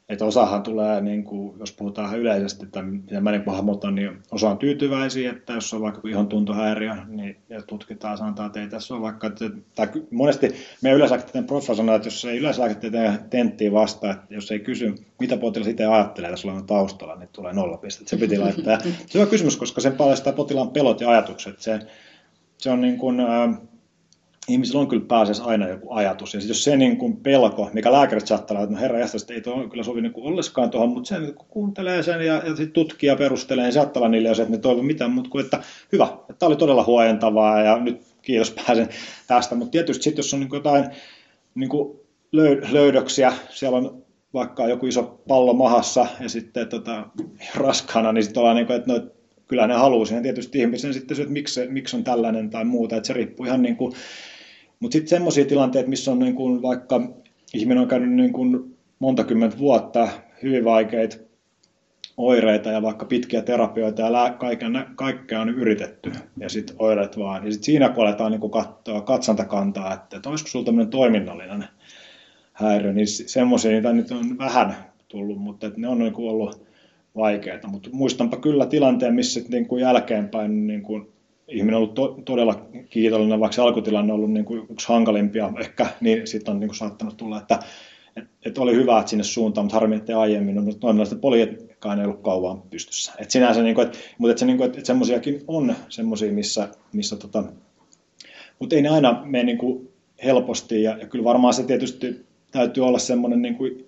että 0.09 0.25
osahan 0.25 0.63
tulee, 0.63 1.01
niin 1.01 1.23
kuin, 1.23 1.59
jos 1.59 1.71
puhutaan 1.71 2.19
yleisesti, 2.19 2.65
että 2.65 2.81
mitä 2.81 3.21
mä 3.21 3.31
niin 3.31 3.43
hahmotan, 3.47 3.95
niin 3.95 4.11
osa 4.31 4.49
on 4.49 4.57
tyytyväisiä, 4.57 5.31
että 5.31 5.53
jos 5.53 5.73
on 5.73 5.81
vaikka 5.81 6.09
ihan 6.09 6.27
tuntohäiriö, 6.27 6.95
niin 7.07 7.37
ja 7.49 7.61
tutkitaan, 7.61 8.17
sanotaan, 8.17 8.47
että 8.47 8.61
ei 8.61 8.67
tässä 8.67 8.93
ole 8.93 9.01
vaikka, 9.01 9.27
että, 9.27 9.45
tai 9.75 9.87
monesti 10.11 10.55
meidän 10.81 10.97
yleislääketieteen 10.97 11.45
proffa 11.45 11.75
sanoo, 11.75 11.95
että 11.95 12.07
jos 12.07 12.25
ei 12.25 12.37
yleislääketieteen 12.37 13.19
tenttiin 13.29 13.73
vastaa, 13.73 14.11
että 14.11 14.33
jos 14.33 14.51
ei 14.51 14.59
kysy, 14.59 14.95
mitä 15.19 15.37
potilas 15.37 15.67
itse 15.67 15.85
ajattelee 15.85 16.29
tässä 16.29 16.51
on 16.51 16.67
taustalla, 16.67 17.15
niin 17.15 17.29
tulee 17.33 17.53
nolla 17.53 17.77
pistettä. 17.77 18.09
Se 18.09 18.17
piti 18.17 18.37
laittaa. 18.37 18.77
Se 19.07 19.21
on 19.21 19.27
kysymys, 19.27 19.57
koska 19.57 19.81
sen 19.81 19.93
paljastaa 19.93 20.33
potilaan 20.33 20.71
pelot 20.71 21.01
ja 21.01 21.09
ajatukset. 21.09 21.59
Se, 21.59 21.79
se 22.57 22.69
on 22.69 22.81
niin 22.81 22.97
kuin, 22.97 23.19
äh, 23.19 23.57
ihmisillä 24.49 24.81
on 24.81 24.87
kyllä 24.87 25.05
pääasiassa 25.07 25.43
aina 25.43 25.67
joku 25.67 25.93
ajatus. 25.93 26.33
Ja 26.33 26.39
jos 26.47 26.63
se 26.63 26.77
niin 26.77 26.97
kuin 26.97 27.17
pelko, 27.17 27.69
mikä 27.73 27.91
lääkärit 27.91 28.27
saattaa 28.27 28.55
olla, 28.55 28.63
että 28.63 28.75
no 28.75 28.81
herra 28.81 28.99
jästä, 28.99 29.33
ei 29.33 29.41
tuo 29.41 29.67
kyllä 29.67 29.83
sovi 29.83 30.01
niin 30.01 30.13
ollenkaan 30.15 30.69
tuohon, 30.69 30.89
mutta 30.89 31.07
se 31.07 31.19
niin 31.19 31.33
kuuntelee 31.35 32.03
sen 32.03 32.21
ja, 32.21 32.33
ja 32.33 32.55
sitten 32.55 32.71
tutkii 32.71 33.07
ja 33.07 33.15
perustelee, 33.15 33.63
niin 33.63 33.73
saattaa 33.73 34.01
olla 34.01 34.09
niille, 34.09 34.29
että 34.29 34.43
ne 34.49 34.57
toivon 34.57 34.85
mitään, 34.85 35.11
mutta 35.11 35.29
kuin, 35.29 35.45
että 35.45 35.63
hyvä, 35.91 36.07
että 36.29 36.33
tämä 36.39 36.47
oli 36.47 36.55
todella 36.55 36.83
huojentavaa 36.83 37.61
ja 37.61 37.77
nyt 37.77 38.01
kiitos 38.21 38.51
pääsen 38.51 38.89
tästä. 39.27 39.55
Mutta 39.55 39.71
tietysti 39.71 40.03
sitten, 40.03 40.19
jos 40.19 40.33
on 40.33 40.39
niin 40.39 40.49
jotain 40.53 40.85
niin 41.55 41.69
kuin 41.69 41.99
löydöksiä, 42.71 43.33
siellä 43.49 43.77
on 43.77 44.03
vaikka 44.33 44.67
joku 44.67 44.85
iso 44.85 45.21
pallo 45.27 45.53
mahassa 45.53 46.07
ja 46.19 46.29
sitten 46.29 46.67
tota, 46.67 47.07
raskaana, 47.55 48.11
niin 48.11 48.23
sitten 48.23 48.41
ollaan 48.41 48.55
niin 48.55 48.67
kuin, 48.67 48.77
että 48.77 48.93
no, 48.93 49.01
kyllä 49.47 49.67
ne 49.67 49.73
haluaa 49.73 50.05
siihen 50.05 50.23
tietysti 50.23 50.59
ihmisen 50.59 50.93
sitten 50.93 51.21
että 51.21 51.33
miksi, 51.33 51.67
miksi 51.67 51.95
on 51.95 52.03
tällainen 52.03 52.49
tai 52.49 52.65
muuta, 52.65 52.95
että 52.95 53.07
se 53.07 53.13
riippuu 53.13 53.45
ihan 53.45 53.61
niin 53.61 53.75
kuin, 53.75 53.93
mutta 54.79 54.93
sitten 54.93 55.09
semmoisia 55.09 55.45
tilanteita, 55.45 55.89
missä 55.89 56.11
on 56.11 56.19
niin 56.19 56.35
kuin 56.35 56.61
vaikka 56.61 57.01
ihminen 57.53 57.81
on 57.81 57.87
käynyt 57.87 58.11
niin 58.11 58.33
kuin 58.33 58.77
monta 58.99 59.23
kymmentä 59.23 59.57
vuotta 59.57 60.07
hyvin 60.43 60.65
vaikeita 60.65 61.17
oireita 62.17 62.69
ja 62.69 62.81
vaikka 62.81 63.05
pitkiä 63.05 63.41
terapioita 63.41 64.01
ja 64.01 64.35
kaiken, 64.39 64.85
kaikkea 64.95 65.41
on 65.41 65.49
yritetty 65.49 66.11
ja 66.37 66.49
sitten 66.49 66.75
oireet 66.79 67.17
vaan. 67.17 67.45
Ja 67.45 67.51
sitten 67.51 67.65
siinä 67.65 67.89
kun 67.89 68.03
aletaan 68.03 68.31
niin 68.31 68.51
katsoa 68.51 69.01
katsantakantaa, 69.01 69.93
että, 69.93 70.17
että 70.17 70.29
olisiko 70.29 70.49
sinulla 70.49 70.65
tämmöinen 70.65 70.91
toiminnallinen 70.91 71.65
häiriö, 72.53 72.93
niin 72.93 73.07
semmoisia 73.07 73.71
niitä 73.71 73.93
nyt 73.93 74.11
on 74.11 74.37
vähän 74.37 74.75
tullut, 75.07 75.37
mutta 75.37 75.67
että 75.67 75.81
ne 75.81 75.87
on 75.87 75.99
niin 75.99 76.13
kuin 76.13 76.29
ollut 76.29 76.65
vaikeita. 77.15 77.67
Mutta 77.67 77.89
muistanpa 77.93 78.37
kyllä 78.37 78.65
tilanteen, 78.65 79.13
missä 79.13 79.39
niin 79.49 79.67
kuin 79.67 79.81
jälkeenpäin 79.81 80.67
niin 80.67 80.81
kuin 80.81 81.07
ihminen 81.49 81.75
on 81.75 81.81
ollut 81.81 81.93
to, 81.93 82.19
todella 82.25 82.65
kiitollinen, 82.89 83.39
vaikka 83.39 83.55
se 83.55 83.61
alkutilanne 83.61 84.13
on 84.13 84.19
ollut 84.19 84.31
niin 84.31 84.45
kuin 84.45 84.65
yksi 84.69 84.87
hankalimpia 84.87 85.53
ehkä, 85.59 85.87
niin 86.01 86.27
sitten 86.27 86.53
on 86.53 86.59
niin 86.59 86.67
kuin 86.67 86.77
saattanut 86.77 87.17
tulla, 87.17 87.37
että 87.37 87.59
et, 88.15 88.23
et 88.45 88.57
oli 88.57 88.75
hyvä, 88.75 88.99
että 88.99 89.09
sinne 89.09 89.23
suuntaan, 89.23 89.65
mutta 89.65 89.75
harmi, 89.75 89.95
että 89.95 90.19
aiemmin 90.19 90.57
on 90.57 90.79
toiminnallista 90.79 91.15
poliitikkaan 91.15 91.99
ei 91.99 92.05
ollut 92.05 92.21
kauan 92.21 92.61
pystyssä. 92.61 93.11
Et 93.17 93.31
sinänsä, 93.31 93.63
niin 93.63 93.75
kuin, 93.75 93.87
et, 93.87 93.99
mutta 94.17 94.31
et 94.31 94.37
se, 94.37 94.45
niin 94.45 94.57
kuin, 94.57 94.69
että 94.69 94.85
semmoisiakin 94.85 95.43
on 95.47 95.75
semmoisia, 95.89 96.31
missä, 96.31 96.69
missä 96.93 97.15
tota, 97.15 97.43
mutta 98.59 98.75
ei 98.75 98.81
ne 98.81 98.89
aina 98.89 99.21
mene 99.25 99.43
niin 99.43 99.57
kuin 99.57 99.89
helposti 100.23 100.83
ja, 100.83 100.97
ja 100.97 101.07
kyllä 101.07 101.23
varmaan 101.23 101.53
se 101.53 101.63
tietysti 101.63 102.25
täytyy 102.51 102.85
olla 102.85 102.99
semmoinen 102.99 103.41
niin 103.41 103.55
kuin 103.55 103.85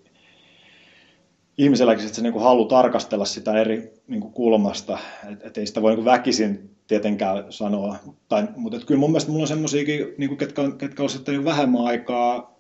ihmiselläkin 1.58 2.10
se 2.10 2.22
niin 2.22 2.34
kuin 2.34 2.44
halu 2.44 2.66
tarkastella 2.66 3.26
sitä 3.26 3.62
eri 3.62 3.94
niin 4.08 4.22
kuin 4.22 4.34
kulmasta, 4.34 4.98
että 5.32 5.48
et 5.48 5.58
ei 5.58 5.68
sitä 5.68 5.82
voi 5.82 5.92
niin 5.92 6.04
kuin 6.04 6.14
väkisin 6.14 6.70
tietenkään 6.92 7.46
sanoa. 7.50 7.96
Tai, 8.30 8.48
mutta 8.56 8.80
kyllä 8.86 9.00
mun 9.00 9.10
mielestä 9.10 9.32
mulla 9.32 9.44
on 9.44 9.48
semmoisiakin, 9.48 10.06
niin 10.18 10.38
ketkä, 10.38 10.62
ketkä 10.78 11.04
on 11.04 11.10
sitten 11.10 11.36
jo 11.36 11.46
vähemmän 11.46 11.86
aikaa, 11.86 12.56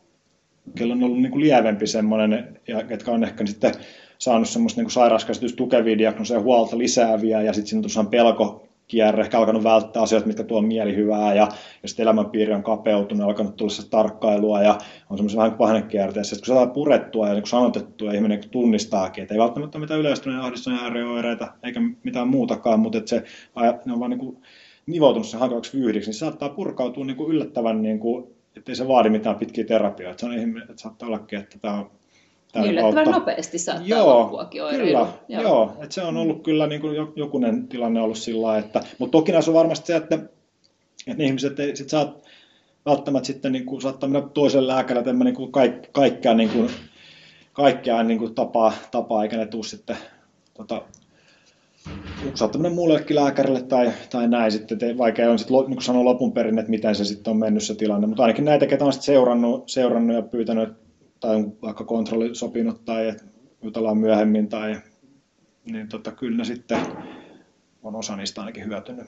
kello 0.75 0.93
on 0.93 1.03
ollut 1.03 1.21
niin 1.21 1.31
kuin 1.31 1.41
lievempi 1.41 1.87
semmoinen, 1.87 2.59
ja 2.67 2.83
ketkä 2.83 3.11
on 3.11 3.23
ehkä 3.23 3.45
sitten 3.45 3.73
saanut 4.17 4.49
semmoista 4.49 4.81
niin 4.81 4.91
sairauskäsitystä 4.91 5.57
tukevia 5.57 5.97
diagnooseja, 5.97 6.39
huolta 6.39 6.77
lisääviä, 6.77 7.41
ja 7.41 7.53
sitten 7.53 7.89
siinä 7.89 8.01
on 8.01 8.07
pelko 8.07 8.67
kierre, 8.91 9.23
ehkä 9.23 9.39
alkanut 9.39 9.63
välttää 9.63 10.01
asioita, 10.03 10.27
mitkä 10.27 10.43
tuo 10.43 10.61
mielihyvää 10.61 11.33
ja, 11.33 11.47
ja 11.83 11.89
sitten 11.89 12.03
elämänpiiri 12.03 12.53
on 12.53 12.63
kapeutunut, 12.63 13.25
alkanut 13.25 13.55
tulla 13.55 13.71
se 13.71 13.89
tarkkailua 13.89 14.61
ja 14.61 14.77
on 15.09 15.17
semmoisen 15.17 15.37
vähän 15.37 15.53
pahennekierteessä. 15.53 16.35
Sitten 16.35 16.47
kun 16.47 16.55
saadaan 16.55 16.73
purettua 16.73 17.27
ja 17.27 17.33
niin 17.33 17.47
sanotettua 17.47 18.09
ja 18.09 18.15
ihminen 18.15 18.41
tunnistaakin, 18.51 19.21
että 19.21 19.33
ei 19.33 19.39
välttämättä 19.39 19.79
mitään 19.79 19.99
yleistyneen 19.99 20.41
ahdistuneen 20.41 20.81
häiriöoireita 20.81 21.47
eikä 21.63 21.79
mitään 22.03 22.27
muutakaan, 22.27 22.79
mutta 22.79 22.97
että 22.97 23.09
se, 23.09 23.23
ne 23.85 23.93
on 23.93 23.99
vaan 23.99 24.09
niin 24.09 24.19
kuin 24.19 24.37
nivoutunut 24.85 25.27
sen 25.27 25.39
hankalaksi 25.39 25.77
vyydiksi, 25.77 26.09
niin 26.09 26.15
se 26.15 26.19
saattaa 26.19 26.49
purkautua 26.49 27.05
niin 27.05 27.17
kuin 27.17 27.29
yllättävän, 27.29 27.81
niin 27.81 27.99
kuin, 27.99 28.27
ettei 28.55 28.75
se 28.75 28.87
vaadi 28.87 29.09
mitään 29.09 29.35
pitkiä 29.35 29.63
terapioita. 29.63 30.19
Se 30.19 30.25
on 30.25 30.33
ihminen, 30.33 30.69
että 30.69 30.81
saattaa 30.81 31.07
ollakin, 31.07 31.39
että 31.39 31.59
tämä 31.59 31.73
on 31.73 31.91
Tämän 32.51 32.69
Yllättävän 32.69 33.03
kautta. 33.03 33.19
nopeasti 33.19 33.59
saattaa 33.59 33.87
joo, 33.87 34.19
loppuakin 34.19 34.61
Kyllä, 34.69 35.07
joo, 35.27 35.41
joo 35.41 35.73
että 35.83 35.95
se 35.95 36.01
on 36.01 36.17
ollut 36.17 36.43
kyllä 36.43 36.67
niin 36.67 36.81
kuin 36.81 36.95
jokunen 37.15 37.67
tilanne 37.67 38.01
ollut 38.01 38.17
sillä 38.17 38.57
että, 38.57 38.83
mutta 38.97 39.11
toki 39.11 39.31
on 39.47 39.53
varmasti 39.53 39.87
se, 39.87 39.95
että, 39.95 40.15
että 41.07 41.23
ne 41.23 41.25
ihmiset 41.25 41.59
ei 41.59 41.75
sit 41.75 41.89
saa 41.89 42.15
välttämättä 42.85 43.27
sitten 43.27 43.51
niin 43.51 43.65
kuin, 43.65 43.81
saattaa 43.81 44.09
mennä 44.09 44.29
toiselle 44.33 44.67
lääkärille, 44.67 45.11
että 45.11 45.23
niin 45.23 45.35
kuin 45.35 45.51
kaik, 45.51 45.91
kaikkea, 45.91 46.33
niin 46.33 46.49
kuin, 46.49 46.69
kaikkea 47.53 48.03
niin 48.03 48.19
kuin 48.19 48.35
tapaa, 48.35 48.73
tapaa, 48.91 49.23
eikä 49.23 49.37
ne 49.37 49.45
tule 49.45 49.63
sitten 49.63 49.97
tota, 50.53 50.81
saattaa 52.33 52.61
mennä 52.61 52.75
muullekin 52.75 53.15
lääkärille 53.15 53.61
tai, 53.61 53.91
tai 54.09 54.27
näin 54.27 54.51
sitten, 54.51 54.75
että 54.75 54.97
vaikea 54.97 55.31
on 55.31 55.39
sitten 55.39 55.57
niin 55.67 55.81
sanoa 55.81 56.05
lopun 56.05 56.31
perin, 56.31 56.59
että 56.59 56.71
miten 56.71 56.95
se 56.95 57.05
sitten 57.05 57.31
on 57.31 57.37
mennyt 57.37 57.63
se 57.63 57.75
tilanne, 57.75 58.07
mutta 58.07 58.23
ainakin 58.23 58.45
näitä, 58.45 58.65
ketä 58.65 58.85
on 58.85 58.93
sitten 58.93 59.05
seurannut, 59.05 59.69
seurannut 59.69 60.15
ja 60.15 60.21
pyytänyt, 60.21 60.69
tai 61.21 61.35
on 61.35 61.57
vaikka 61.61 61.83
kontrolli 61.83 62.35
sopinut 62.35 62.85
tai 62.85 63.07
että 63.07 63.23
jutellaan 63.63 63.97
myöhemmin 63.97 64.49
tai 64.49 64.81
niin 65.71 65.87
tota, 65.87 66.11
kyllä 66.11 66.37
ne 66.37 66.43
sitten 66.43 66.79
on 67.83 67.95
osa 67.95 68.15
niistä 68.15 68.41
ainakin 68.41 68.65
hyötynyt 68.65 69.07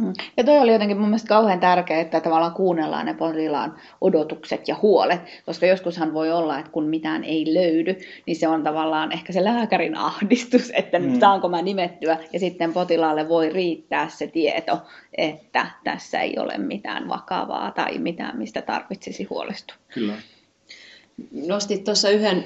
Mm. 0.00 0.12
Ja 0.36 0.44
toi 0.44 0.58
oli 0.58 0.72
jotenkin 0.72 0.96
mun 0.96 1.08
mielestä 1.08 1.28
kauhean 1.28 1.60
tärkeää, 1.60 2.00
että 2.00 2.20
tavallaan 2.20 2.52
kuunnellaan 2.52 3.06
ne 3.06 3.14
potilaan 3.14 3.76
odotukset 4.00 4.68
ja 4.68 4.76
huolet, 4.82 5.20
koska 5.46 5.66
joskushan 5.66 6.14
voi 6.14 6.32
olla, 6.32 6.58
että 6.58 6.72
kun 6.72 6.88
mitään 6.88 7.24
ei 7.24 7.54
löydy, 7.54 7.96
niin 8.26 8.36
se 8.36 8.48
on 8.48 8.62
tavallaan 8.62 9.12
ehkä 9.12 9.32
se 9.32 9.44
lääkärin 9.44 9.96
ahdistus, 9.96 10.72
että 10.74 10.98
mm. 10.98 11.20
saanko 11.20 11.48
mä 11.48 11.62
nimettyä, 11.62 12.18
ja 12.32 12.38
sitten 12.38 12.72
potilaalle 12.72 13.28
voi 13.28 13.50
riittää 13.50 14.08
se 14.08 14.26
tieto, 14.26 14.82
että 15.16 15.66
tässä 15.84 16.20
ei 16.20 16.38
ole 16.38 16.58
mitään 16.58 17.08
vakavaa 17.08 17.70
tai 17.70 17.98
mitään, 17.98 18.38
mistä 18.38 18.62
tarvitsisi 18.62 19.24
huolestua. 19.24 19.76
Kyllä 19.94 20.14
nostit 21.46 21.84
tuossa 21.84 22.10
yhden 22.10 22.44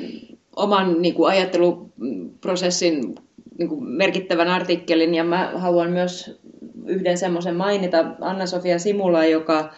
oman 0.56 1.02
niin 1.02 1.14
kuin 1.14 1.30
ajatteluprosessin 1.30 3.14
niin 3.58 3.68
kuin 3.68 3.84
merkittävän 3.84 4.48
artikkelin, 4.48 5.14
ja 5.14 5.24
mä 5.24 5.52
haluan 5.54 5.90
myös 5.90 6.40
yhden 6.86 7.18
semmoisen 7.18 7.56
mainita, 7.56 8.04
Anna-Sofia 8.20 8.78
Simula, 8.78 9.24
joka 9.24 9.70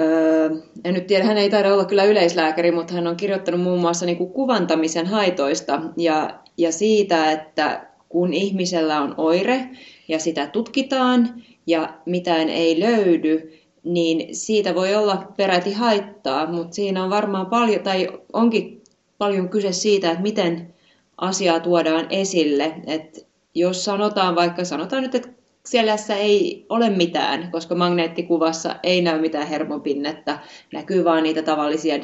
Öö, 0.00 0.50
en 0.84 0.94
nyt 0.94 1.06
tiedä, 1.06 1.24
hän 1.24 1.38
ei 1.38 1.50
taida 1.50 1.74
olla 1.74 1.84
kyllä 1.84 2.04
yleislääkäri, 2.04 2.70
mutta 2.70 2.94
hän 2.94 3.06
on 3.06 3.16
kirjoittanut 3.16 3.60
muun 3.60 3.80
muassa 3.80 4.06
niin 4.06 4.18
kuin 4.18 4.30
kuvantamisen 4.30 5.06
haitoista 5.06 5.82
ja, 5.96 6.30
ja 6.58 6.72
siitä, 6.72 7.32
että 7.32 7.86
kun 8.08 8.32
ihmisellä 8.32 9.00
on 9.00 9.14
oire 9.16 9.68
ja 10.08 10.18
sitä 10.18 10.46
tutkitaan 10.46 11.42
ja 11.66 11.94
mitään 12.06 12.48
ei 12.48 12.80
löydy, 12.80 13.52
niin 13.84 14.36
siitä 14.36 14.74
voi 14.74 14.94
olla 14.94 15.32
peräti 15.36 15.72
haittaa, 15.72 16.52
mutta 16.52 16.74
siinä 16.74 17.04
on 17.04 17.10
varmaan 17.10 17.46
paljon, 17.46 17.80
tai 17.80 18.08
onkin 18.32 18.82
paljon 19.18 19.48
kyse 19.48 19.72
siitä, 19.72 20.10
että 20.10 20.22
miten 20.22 20.74
asiaa 21.18 21.60
tuodaan 21.60 22.06
esille. 22.10 22.74
että 22.86 23.20
jos 23.54 23.84
sanotaan 23.84 24.34
vaikka, 24.34 24.64
sanotaan 24.64 25.02
nyt, 25.02 25.14
että 25.14 25.28
selässä 25.66 26.16
ei 26.16 26.66
ole 26.68 26.90
mitään, 26.90 27.50
koska 27.52 27.74
magneettikuvassa 27.74 28.76
ei 28.82 29.02
näy 29.02 29.20
mitään 29.20 29.46
hermopinnetta, 29.46 30.38
näkyy 30.72 31.04
vaan 31.04 31.22
niitä 31.22 31.42
tavallisia 31.42 32.02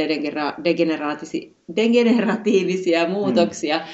degeneratiivisia 1.76 3.08
muutoksia, 3.08 3.78
mm. 3.78 3.84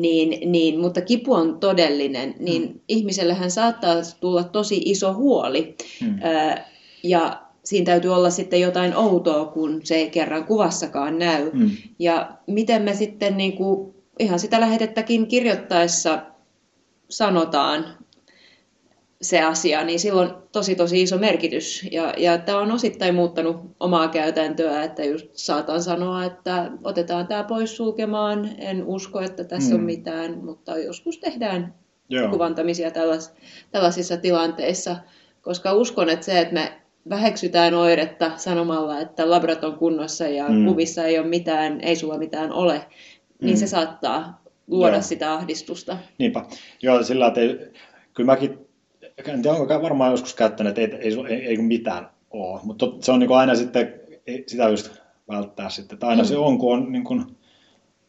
niin, 0.00 0.52
niin, 0.52 0.80
mutta 0.80 1.00
kipu 1.00 1.32
on 1.32 1.60
todellinen, 1.60 2.34
niin 2.38 2.62
mm. 2.62 2.80
ihmisellähän 2.88 3.50
saattaa 3.50 3.96
tulla 4.20 4.44
tosi 4.44 4.82
iso 4.84 5.14
huoli. 5.14 5.74
Mm. 6.00 6.18
Ja 7.02 7.42
siinä 7.64 7.84
täytyy 7.84 8.14
olla 8.14 8.30
sitten 8.30 8.60
jotain 8.60 8.96
outoa, 8.96 9.44
kun 9.44 9.80
se 9.84 9.94
ei 9.94 10.10
kerran 10.10 10.44
kuvassakaan 10.44 11.18
näy. 11.18 11.50
Mm. 11.52 11.70
Ja 11.98 12.32
miten 12.46 12.82
me 12.82 12.94
sitten 12.94 13.36
niin 13.36 13.56
kuin, 13.56 13.94
ihan 14.18 14.38
sitä 14.38 14.60
lähetettäkin 14.60 15.26
kirjoittaessa 15.26 16.22
sanotaan 17.08 17.84
se 19.22 19.40
asia, 19.40 19.84
niin 19.84 20.00
silloin 20.00 20.30
tosi 20.52 20.74
tosi 20.74 21.02
iso 21.02 21.18
merkitys. 21.18 21.88
Ja, 21.90 22.14
ja 22.16 22.38
tämä 22.38 22.58
on 22.58 22.72
osittain 22.72 23.14
muuttanut 23.14 23.56
omaa 23.80 24.08
käytäntöä, 24.08 24.82
että 24.82 25.04
just 25.04 25.26
saatan 25.32 25.82
sanoa, 25.82 26.24
että 26.24 26.70
otetaan 26.84 27.26
tämä 27.26 27.44
pois 27.44 27.76
sulkemaan, 27.76 28.50
en 28.58 28.84
usko, 28.84 29.20
että 29.20 29.44
tässä 29.44 29.70
mm. 29.70 29.74
on 29.74 29.84
mitään, 29.84 30.44
mutta 30.44 30.78
joskus 30.78 31.18
tehdään 31.18 31.74
Joo. 32.08 32.30
kuvantamisia 32.30 32.90
tällas, 32.90 33.34
tällaisissa 33.70 34.16
tilanteissa, 34.16 34.96
koska 35.42 35.72
uskon, 35.72 36.08
että 36.08 36.26
se, 36.26 36.40
että 36.40 36.54
me 36.54 36.81
väheksytään 37.10 37.74
oiretta 37.74 38.30
sanomalla, 38.36 39.00
että 39.00 39.30
labrat 39.30 39.64
on 39.64 39.74
kunnossa 39.74 40.28
ja 40.28 40.48
mm. 40.48 40.66
kuvissa 40.66 41.04
ei 41.04 41.18
ole 41.18 41.26
mitään, 41.26 41.80
ei 41.80 41.96
sulla 41.96 42.18
mitään 42.18 42.52
ole, 42.52 42.78
mm. 42.78 43.46
niin 43.46 43.56
se 43.56 43.64
mm. 43.64 43.68
saattaa 43.68 44.42
luoda 44.66 44.92
Joo. 44.92 45.02
sitä 45.02 45.32
ahdistusta. 45.34 45.98
Niinpä. 46.18 46.44
Joo, 46.82 47.02
sillä 47.02 47.26
että 47.26 47.40
ei, 47.40 47.58
kyllä 48.14 48.26
mäkin, 48.26 48.58
en 49.26 49.42
tiedä, 49.42 49.56
onko 49.56 49.82
varmaan 49.82 50.10
joskus 50.10 50.34
käyttänyt, 50.34 50.78
että 50.78 50.96
ei, 50.96 51.12
ei, 51.12 51.34
ei, 51.34 51.46
ei 51.46 51.56
mitään 51.56 52.10
ole, 52.30 52.60
mutta 52.64 52.86
se 53.00 53.12
on 53.12 53.18
niin 53.18 53.32
aina 53.32 53.54
sitten, 53.54 53.94
sitä 54.46 54.68
just 54.68 54.90
välttää 55.28 55.68
sitten, 55.68 55.96
että 55.96 56.06
aina 56.06 56.22
mm. 56.22 56.28
se 56.28 56.36
on, 56.36 56.58
kun 56.58 56.74
on, 56.74 56.92
niin 56.92 57.04
kuin, 57.04 57.24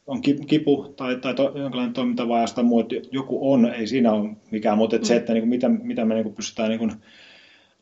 on 0.08 0.22
kipu 0.22 0.94
tai, 0.96 1.16
tai 1.16 1.34
to, 1.34 1.44
jonkinlainen 1.56 1.94
toimintavajaus 1.94 2.54
tai 2.54 2.64
muu, 2.64 2.80
että 2.80 2.96
joku 3.12 3.52
on, 3.52 3.74
ei 3.74 3.88
siinä 3.88 4.14
ole 4.14 4.30
mikään, 4.52 4.78
mutta 4.78 4.96
että 4.96 5.06
mm. 5.06 5.08
se, 5.08 5.16
että 5.16 5.34
niin 5.34 5.42
kuin, 5.42 5.50
mitä, 5.50 5.70
mitä 5.70 6.06
me 6.06 6.14
niin 6.14 6.24
kuin 6.24 6.36
pystytään 6.36 6.70
niin 6.70 6.80
kuin, 6.80 6.92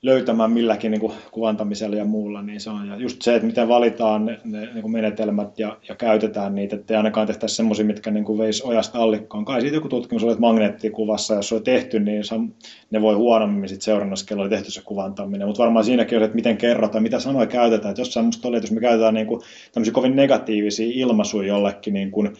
löytämään 0.01 0.51
milläkin 0.51 0.91
niin 0.91 1.01
kuin 1.01 1.13
kuvantamisella 1.31 1.95
ja 1.95 2.05
muulla, 2.05 2.41
niin 2.41 2.59
se 2.59 2.69
on. 2.69 2.87
Ja 2.87 2.95
just 2.95 3.21
se, 3.21 3.35
että 3.35 3.45
miten 3.45 3.67
valitaan 3.67 4.25
ne, 4.25 4.39
ne 4.43 4.59
niin 4.65 4.81
kuin 4.81 4.91
menetelmät 4.91 5.59
ja, 5.59 5.77
ja, 5.89 5.95
käytetään 5.95 6.55
niitä, 6.55 6.75
ettei 6.75 6.97
ainakaan 6.97 7.27
tehtäisi 7.27 7.55
semmoisia, 7.55 7.85
mitkä 7.85 8.11
niin 8.11 8.25
kuin 8.25 8.37
veisi 8.37 8.63
ojasta 8.65 8.99
allikkoon. 8.99 9.45
Kai 9.45 9.61
siitä 9.61 9.77
joku 9.77 9.89
tutkimus 9.89 10.23
oli, 10.23 10.31
että 10.31 10.41
magneettikuvassa, 10.41 11.33
jos 11.35 11.49
se 11.49 11.55
oli 11.55 11.63
tehty, 11.63 11.99
niin 11.99 12.23
se, 12.23 12.35
ne 12.91 13.01
voi 13.01 13.15
huonommin 13.15 13.69
sitten 13.69 13.85
seurannassa, 13.85 14.25
kello 14.25 14.41
oli 14.41 14.49
tehty 14.49 14.71
se 14.71 14.81
kuvantaminen. 14.81 15.47
Mutta 15.47 15.63
varmaan 15.63 15.85
siinäkin 15.85 16.17
on, 16.17 16.23
että 16.23 16.35
miten 16.35 16.57
kerrotaan, 16.57 17.03
mitä 17.03 17.19
sanoja 17.19 17.47
käytetään. 17.47 17.91
Että 17.91 18.01
jossain 18.01 18.25
musta 18.25 18.47
oli, 18.47 18.57
että 18.57 18.65
jos 18.65 18.71
me 18.71 18.81
käytetään 18.81 19.13
niin 19.13 19.27
kuin, 19.27 19.41
tämmöisiä 19.71 19.93
kovin 19.93 20.15
negatiivisia 20.15 20.91
ilmaisuja 20.93 21.47
jollekin 21.47 21.93
niin 21.93 22.11
kuin, 22.11 22.33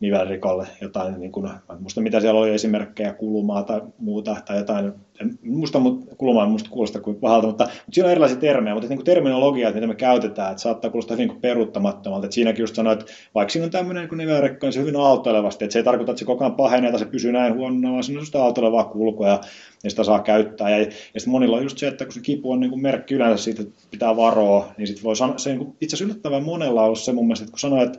nivelrikolle 0.00 0.66
jotain, 0.80 1.20
niin 1.20 1.32
kuin, 1.32 1.46
en 1.46 1.80
muista 1.80 2.00
mitä 2.00 2.20
siellä 2.20 2.40
oli 2.40 2.54
esimerkkejä, 2.54 3.12
kulumaa 3.12 3.62
tai 3.62 3.80
muuta, 3.98 4.36
tai 4.46 4.56
jotain, 4.56 4.92
en 5.20 5.38
muista, 5.42 5.78
mutta 5.78 6.16
kulumaa 6.16 6.48
muista 6.48 6.70
kuulostaa 6.70 7.02
kuin 7.02 7.16
pahalta, 7.16 7.46
mutta, 7.46 7.64
mutta 7.64 7.92
siinä 7.92 8.06
on 8.06 8.10
erilaisia 8.10 8.36
termejä, 8.36 8.74
mutta 8.74 8.88
niin 8.88 9.02
kuin 9.04 9.58
että 9.62 9.74
mitä 9.74 9.86
me 9.86 9.94
käytetään, 9.94 10.50
että 10.50 10.62
saattaa 10.62 10.90
kuulostaa 10.90 11.16
hyvin 11.16 11.40
peruuttamattomalta, 11.40 12.26
että 12.26 12.34
siinäkin 12.34 12.62
just 12.62 12.74
sanoit, 12.74 13.00
että 13.00 13.12
vaikka 13.34 13.52
siinä 13.52 13.64
on 13.64 13.70
tämmöinen 13.70 14.08
niin 14.08 14.18
nivelrekka, 14.18 14.66
niin 14.66 14.72
se 14.72 14.80
hyvin 14.80 14.96
aaltoilevasti, 14.96 15.64
että 15.64 15.72
se 15.72 15.78
ei 15.78 15.84
tarkoita, 15.84 16.12
että 16.12 16.18
se 16.18 16.24
koko 16.24 16.44
ajan 16.44 16.56
pahenee 16.56 16.90
tai 16.90 16.98
se 16.98 17.06
pysyy 17.06 17.32
näin 17.32 17.54
huonona, 17.54 17.92
vaan 17.92 18.04
siinä 18.04 18.20
on 18.20 18.26
sitä 18.26 18.42
aaltoilevaa 18.42 18.84
kulkua 18.84 19.28
ja, 19.28 19.40
ja 19.84 19.90
sitä 19.90 20.04
saa 20.04 20.20
käyttää. 20.20 20.70
Ja, 20.70 20.78
ja 20.78 20.84
sitten 21.20 21.30
monilla 21.30 21.56
on 21.56 21.62
just 21.62 21.78
se, 21.78 21.88
että 21.88 22.04
kun 22.04 22.12
se 22.12 22.20
kipu 22.20 22.52
on 22.52 22.60
niin 22.60 22.70
kuin 22.70 22.82
merkki 22.82 23.14
yleensä 23.14 23.44
siitä, 23.44 23.62
että 23.62 23.82
pitää 23.90 24.16
varoa, 24.16 24.68
niin 24.76 24.86
sitten 24.86 25.04
voi 25.04 25.16
sanoa, 25.16 25.38
se 25.38 25.50
niin 25.50 25.58
kuin, 25.58 25.76
itse 25.80 25.96
asiassa 25.96 26.12
yllättävän 26.12 26.42
monella 26.42 26.82
on 26.82 26.96
se 26.96 27.12
mun 27.12 27.26
mielestä, 27.26 27.44
että 27.44 27.52
kun 27.52 27.58
sanoo, 27.58 27.82
että 27.82 27.98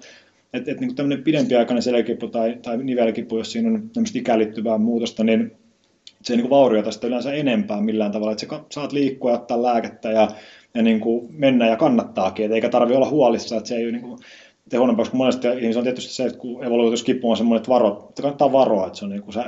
että 0.53 0.71
et, 0.71 0.79
niin 0.79 0.95
tämmöinen 0.95 1.23
pidempiaikainen 1.23 1.83
selkäkipu 1.83 2.27
tai, 2.27 2.57
tai 2.62 2.77
nivelkipu, 2.77 3.38
jos 3.38 3.51
siinä 3.51 3.69
on 3.69 3.89
tämmöistä 3.89 4.19
ikään 4.19 4.39
muutosta, 4.79 5.23
niin 5.23 5.51
se 6.21 6.33
ei 6.33 6.38
niin 6.38 6.49
vaurioita 6.49 6.91
sitä 6.91 7.07
yleensä 7.07 7.33
enempää 7.33 7.81
millään 7.81 8.12
tavalla, 8.12 8.31
että 8.31 8.47
sä 8.49 8.60
saat 8.71 8.93
liikkua 8.93 9.31
ja 9.31 9.36
ottaa 9.36 9.62
lääkettä 9.62 10.12
ja, 10.12 10.27
ja 10.73 10.81
niin 10.81 10.99
kuin 10.99 11.27
mennä 11.29 11.67
ja 11.67 11.75
kannattaakin, 11.75 12.45
et 12.45 12.51
eikä 12.51 12.69
tarvi 12.69 12.95
olla 12.95 13.10
huolissa, 13.10 13.57
että 13.57 13.67
se 13.67 13.75
ei 13.75 13.91
niin 13.91 14.01
kuin, 14.01 14.19
huonompaa, 14.77 15.05
kun 15.05 15.17
monesti 15.17 15.47
ihmisillä 15.47 15.79
on 15.79 15.83
tietysti 15.83 16.13
se, 16.13 16.25
että 16.25 16.39
kun 16.39 16.63
evoluutioskipu 16.63 17.29
on 17.29 17.38
semmoinen, 17.38 17.57
että, 17.57 17.69
varo, 17.69 18.05
että 18.10 18.21
kannattaa 18.21 18.51
varoa, 18.51 18.88
että 18.88 18.99
se 18.99 19.05
on 19.05 19.12
niin 19.12 19.21
kuin 19.21 19.33
se, 19.33 19.43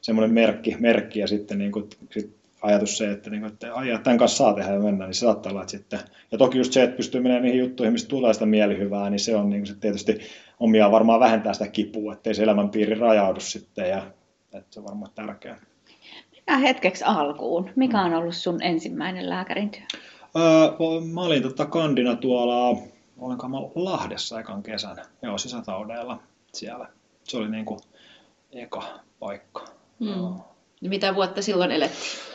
semmoinen 0.00 0.34
merkki, 0.34 0.76
merkki 0.78 1.20
ja 1.20 1.26
sitten 1.26 1.58
niin 1.58 1.72
kuin, 1.72 1.88
sit 2.10 2.43
ajatus 2.64 2.98
se, 2.98 3.10
että, 3.10 3.30
niin 3.30 3.44
että 3.44 3.74
ajaa, 3.74 3.98
tämän 3.98 4.18
kanssa 4.18 4.36
saa 4.36 4.54
tehdä 4.54 4.72
ja 4.72 4.80
mennä, 4.80 5.06
niin 5.06 5.14
se 5.14 5.18
saattaa 5.20 5.52
olla, 5.52 5.62
että 5.62 5.70
sitten, 5.70 6.00
ja 6.32 6.38
toki 6.38 6.58
just 6.58 6.72
se, 6.72 6.82
että 6.82 6.96
pystyy 6.96 7.20
menemään 7.20 7.42
niihin 7.42 7.60
juttuihin, 7.60 7.92
mistä 7.92 8.08
tulee 8.08 8.34
sitä 8.34 8.46
mielihyvää, 8.46 9.10
niin 9.10 9.20
se 9.20 9.36
on 9.36 9.50
niin 9.50 9.66
se 9.66 9.74
tietysti 9.74 10.20
omia 10.60 10.90
varmaan 10.90 11.20
vähentää 11.20 11.52
sitä 11.52 11.68
kipua, 11.68 12.12
ettei 12.12 12.34
se 12.34 12.42
elämänpiiri 12.42 12.94
rajaudu 12.94 13.40
sitten, 13.40 13.90
ja 13.90 14.02
että 14.52 14.66
se 14.70 14.80
on 14.80 14.86
varmaan 14.86 15.12
tärkeää. 15.14 15.58
Mennään 16.32 16.60
hetkeksi 16.60 17.04
alkuun. 17.04 17.70
Mikä 17.76 18.00
on 18.00 18.14
ollut 18.14 18.34
sun 18.34 18.62
ensimmäinen 18.62 19.30
lääkärin 19.30 19.70
työ? 19.70 20.00
Öö, 20.36 20.70
mä 21.12 21.20
olin 21.20 21.42
tota 21.42 21.66
kandina 21.66 22.16
tuolla, 22.16 22.82
olenko 23.18 23.48
mä 23.48 23.56
Lahdessa 23.74 24.40
ekan 24.40 24.62
kesänä, 24.62 25.04
joo, 25.22 25.38
sisätaudeilla 25.38 26.22
siellä. 26.52 26.88
Se 27.24 27.36
oli 27.36 27.50
niin 27.50 27.64
kuin 27.64 27.80
eka 28.52 28.82
paikka. 29.18 29.64
Hmm. 30.00 30.40
Mitä 30.80 31.14
vuotta 31.14 31.42
silloin 31.42 31.70
elettiin? 31.70 32.33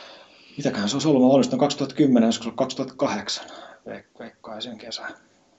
Mitäköhän 0.56 0.88
se 0.88 0.96
olisi 0.96 1.08
ollut, 1.08 1.22
mä 1.22 1.28
valmistun 1.28 1.58
2010, 1.58 2.28
joskus 2.28 2.52
2008, 2.54 3.46
veikkaisin 4.18 4.78
kesä. 4.78 5.02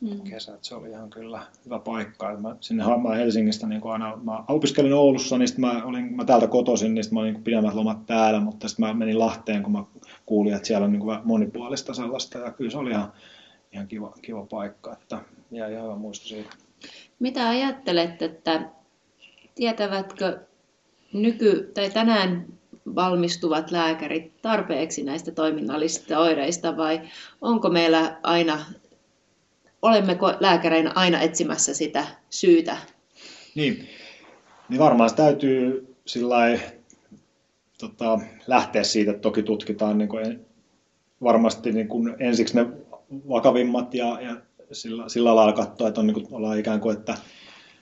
Mm. 0.01 0.21
kesä. 0.21 0.57
Se 0.61 0.75
oli 0.75 0.89
ihan 0.89 1.09
kyllä 1.09 1.45
hyvä 1.65 1.79
paikka. 1.79 2.37
Mä, 2.37 2.55
sinne 2.59 2.83
mä 3.03 3.15
Helsingistä 3.15 3.67
niin 3.67 3.81
aina, 3.83 4.17
mä 4.23 4.43
opiskelin 4.47 4.93
Oulussa, 4.93 5.37
niin 5.37 5.49
mä, 5.57 5.83
olin, 5.83 6.15
mä 6.15 6.25
täältä 6.25 6.47
kotoisin, 6.47 6.93
niin 6.93 7.05
mä 7.11 7.19
olin 7.19 7.33
niin 7.33 7.43
pidemmät 7.43 7.73
lomat 7.73 8.05
täällä, 8.05 8.39
mutta 8.39 8.67
sitten 8.67 8.85
mä 8.85 8.93
menin 8.93 9.19
Lahteen, 9.19 9.63
kun 9.63 9.71
mä 9.71 9.83
kuulin, 10.25 10.53
että 10.53 10.67
siellä 10.67 10.85
on 10.85 10.91
niin 10.91 11.03
monipuolista 11.23 11.93
sellaista, 11.93 12.37
ja 12.37 12.51
kyllä 12.51 12.71
se 12.71 12.77
oli 12.77 12.89
ihan, 12.89 13.13
ihan 13.73 13.87
kiva, 13.87 14.13
kiva 14.21 14.45
paikka, 14.45 14.93
että 14.93 15.19
jäi 15.51 15.71
ihan 15.73 15.83
hyvä 15.83 15.95
muisto 15.95 16.27
siitä. 16.27 16.49
Mitä 17.19 17.49
ajattelet, 17.49 18.21
että 18.21 18.69
tietävätkö 19.55 20.39
nyky- 21.13 21.71
tai 21.73 21.89
tänään 21.89 22.45
valmistuvat 22.95 23.71
lääkärit 23.71 24.41
tarpeeksi 24.41 25.03
näistä 25.03 25.31
toiminnallisista 25.31 26.19
oireista 26.19 26.77
vai 26.77 27.01
onko 27.41 27.69
meillä 27.69 28.19
aina, 28.23 28.65
olemmeko 29.81 30.33
lääkäreinä 30.39 30.91
aina 30.95 31.21
etsimässä 31.21 31.73
sitä 31.73 32.05
syytä? 32.29 32.77
Niin, 33.55 33.87
niin 34.69 34.79
varmaan 34.79 35.09
se 35.09 35.15
täytyy 35.15 35.87
sillä 36.05 36.59
tota, 37.79 38.19
lähteä 38.47 38.83
siitä, 38.83 39.11
että 39.11 39.21
toki 39.21 39.43
tutkitaan 39.43 39.97
niin 39.97 40.09
kuin 40.09 40.45
varmasti 41.23 41.71
niin 41.71 41.87
kuin 41.87 42.15
ensiksi 42.19 42.55
ne 42.55 42.67
vakavimmat 43.29 43.93
ja, 43.93 44.21
ja 44.21 44.35
sillä, 44.71 45.09
sillä 45.09 45.35
lailla 45.35 45.53
katsoa, 45.53 45.87
että 45.87 46.01
on, 46.01 46.07
niin 46.07 46.13
kuin, 46.13 46.27
ollaan 46.31 46.59
ikään 46.59 46.79
kuin, 46.79 46.97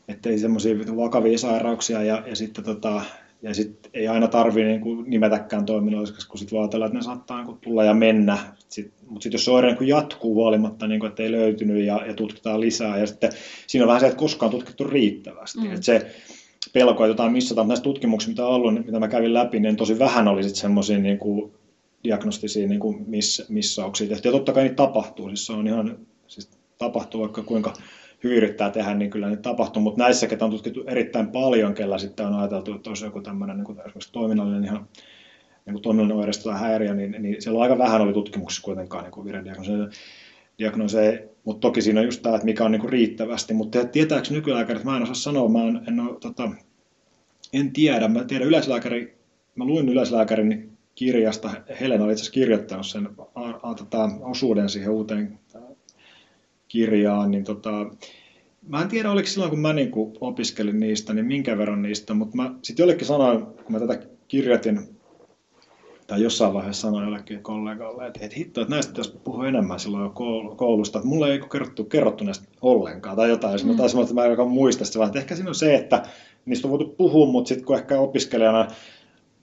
että 0.08 0.30
ei 0.30 0.40
semmoisia 0.40 0.76
vakavia 0.96 1.38
sairauksia 1.38 2.04
ja, 2.04 2.24
ja 2.28 2.36
sitten 2.36 2.64
tota, 2.64 3.02
ja 3.42 3.54
sitten 3.54 3.92
ei 3.94 4.08
aina 4.08 4.28
tarvitse 4.28 4.68
niin 4.68 5.04
nimetäkään 5.08 5.66
toiminnallisiksi, 5.66 6.28
kun 6.28 6.38
sitten 6.38 6.56
vaan 6.56 6.64
ajatellaan, 6.64 6.88
että 6.88 6.98
ne 6.98 7.04
saattaa 7.04 7.44
niin 7.44 7.58
tulla 7.58 7.84
ja 7.84 7.94
mennä. 7.94 8.38
Sit, 8.70 8.94
mutta 9.08 9.24
sitten 9.24 9.38
jos 9.38 9.46
se 9.46 9.52
oire 9.52 9.74
niin 9.74 9.88
jatkuu 9.88 10.34
huolimatta, 10.34 10.88
niin 10.88 11.00
kuin, 11.00 11.10
että 11.10 11.24
ei 11.24 11.32
löytynyt 11.32 11.86
ja, 11.86 12.06
ja 12.06 12.14
tutkitaan 12.14 12.62
lisää, 12.62 12.98
ja 12.98 13.08
sitten 13.08 13.32
siinä 13.68 13.84
on 13.84 13.88
vähän 13.88 14.00
se, 14.00 14.08
että 14.08 14.20
koskaan 14.20 14.52
tutkittu 14.52 14.84
riittävästi. 14.84 15.60
Mm. 15.60 15.74
Että 15.74 15.86
se 15.86 16.12
pelko, 16.74 17.04
että 17.04 17.12
jotain 17.12 17.32
missata, 17.32 17.62
mutta 17.62 17.68
näistä 17.68 17.84
tutkimuksista, 17.84 18.32
mitä 18.32 18.46
on 18.48 18.54
ollut, 18.56 18.74
niin 18.74 18.86
mitä 18.86 19.00
mä 19.00 19.08
kävin 19.08 19.34
läpi, 19.34 19.60
niin 19.60 19.76
tosi 19.76 20.00
vähän 20.00 20.28
oli 20.28 20.44
sitten 20.44 20.62
semmoisia 20.62 21.00
niin 21.00 21.18
kuin 21.18 21.52
diagnostisia 22.04 22.68
niin 22.68 22.80
kuin 22.80 23.04
miss, 23.08 23.50
missauksia 23.50 24.08
tehty. 24.08 24.28
Ja 24.28 24.32
totta 24.32 24.54
kai 24.54 24.64
niitä 24.64 24.76
tapahtuu, 24.76 25.28
siis 25.28 25.46
se 25.46 25.54
on 25.54 25.68
ihan, 25.68 25.98
siis 26.28 26.50
tapahtuu 26.78 27.22
vaikka 27.22 27.44
kuinka 27.44 27.74
hyvin 28.24 28.38
yrittää 28.38 28.70
tehdä, 28.70 28.94
niin 28.94 29.12
kyllä 29.12 29.28
niitä 29.28 29.42
tapahtuu, 29.42 29.82
mutta 29.82 30.04
näissä, 30.04 30.28
ketä 30.28 30.46
on 30.46 30.52
tutkittu 30.52 30.84
erittäin 30.88 31.28
paljon, 31.28 31.74
kellä 31.74 31.98
sitten 31.98 32.26
on 32.26 32.34
ajateltu, 32.34 32.74
että 32.74 32.90
olisi 32.90 33.06
joku 33.06 33.22
tämmöinen 33.22 33.58
niin 33.58 33.80
esimerkiksi 33.80 34.12
toiminnallinen 34.12 34.64
ihan 34.64 34.88
niin 35.66 35.74
kuin 35.74 35.82
toiminnallinen 35.82 36.20
oireista 36.20 36.50
tai 36.50 36.60
häiriö, 36.60 36.94
niin, 36.94 37.16
niin 37.20 37.42
siellä 37.42 37.62
aika 37.62 37.78
vähän 37.78 38.02
oli 38.02 38.14
tutkimuksissa 38.14 38.66
kuitenkaan 38.66 39.04
niin 39.04 39.26
virediagnoseja, 39.26 39.88
diagnoseja, 40.60 41.20
mutta 41.46 41.60
toki 41.68 41.82
siinä 41.82 42.00
on 42.00 42.06
just 42.06 42.22
tämä, 42.22 42.36
että 42.36 42.46
mikä 42.46 42.66
on 42.66 42.72
niin 42.72 42.82
kuin 42.82 42.92
riittävästi, 42.92 43.54
mutta 43.54 43.86
tietääkö 43.86 44.28
nykylääkärit, 44.32 44.84
mä 44.84 44.98
en 44.98 45.04
osaa 45.04 45.16
sanoa, 45.16 45.50
mä 45.50 45.64
en, 45.68 45.82
en, 45.88 46.00
ole, 46.00 46.18
tota, 46.20 46.52
en 47.54 47.74
tiedä, 47.74 48.08
mä 48.08 48.24
tiedän 48.24 48.48
yleislääkäri, 48.48 49.18
mä 49.56 49.66
luin 49.66 49.90
yleislääkärin 49.90 50.78
kirjasta, 50.96 51.52
Helena 51.80 52.04
oli 52.04 52.12
itse 52.12 52.22
asiassa 52.22 52.34
kirjoittanut 52.34 52.86
sen 52.86 53.10
a, 53.36 53.50
a, 53.64 53.74
tota, 53.74 54.10
osuuden 54.22 54.70
siihen 54.70 54.90
uuteen 54.90 55.40
kirjaan, 56.70 57.32
niin 57.32 57.44
tota, 57.44 57.92
mä 58.68 58.82
en 58.82 58.88
tiedä, 58.88 59.12
oliko 59.12 59.28
silloin, 59.28 59.50
kun 59.50 59.60
mä 59.60 59.74
niin 59.74 59.92
kun 59.92 60.14
opiskelin 60.22 60.80
niistä, 60.80 61.14
niin 61.14 61.26
minkä 61.26 61.58
verran 61.58 61.82
niistä, 61.82 62.14
mutta 62.14 62.36
mä 62.36 62.54
sitten 62.62 62.84
jollekin 62.84 63.08
sanoin, 63.08 63.46
kun 63.46 63.72
mä 63.72 63.80
tätä 63.80 64.08
kirjoitin, 64.28 65.00
tai 66.08 66.22
jossain 66.22 66.54
vaiheessa 66.54 66.82
sanoin 66.82 67.04
jollekin 67.04 67.44
kollegalle, 67.44 68.08
että, 68.08 68.20
että 68.26 68.38
hitto, 68.38 68.62
että 68.62 68.74
näistä 68.74 68.92
pitäisi 68.92 69.18
puhua 69.24 69.48
enemmän 69.48 69.80
silloin 69.80 70.04
jo 70.04 70.14
koulusta, 70.56 71.00
että 71.00 71.10
mulle 71.10 71.32
ei 71.32 71.40
kerrottu, 71.52 71.84
kerrottu 71.84 72.24
näistä 72.24 72.48
ollenkaan 72.62 73.16
tai 73.16 73.30
jotain, 73.30 73.60
mm. 73.64 73.68
mä 73.68 73.78
taas 73.78 73.96
että 73.96 74.14
mä 74.14 74.26
en 74.26 74.48
muista 74.48 74.86
sitä, 74.86 75.00
vaan 75.00 75.08
että 75.08 75.20
ehkä 75.20 75.36
siinä 75.36 75.50
on 75.50 75.56
se, 75.56 75.76
että 75.76 76.04
niistä 76.46 76.68
on 76.68 76.72
voitu 76.72 76.96
puhua, 76.98 77.32
mutta 77.32 77.48
sitten 77.48 77.66
kun 77.66 77.76
ehkä 77.76 78.00
opiskelijana 78.00 78.68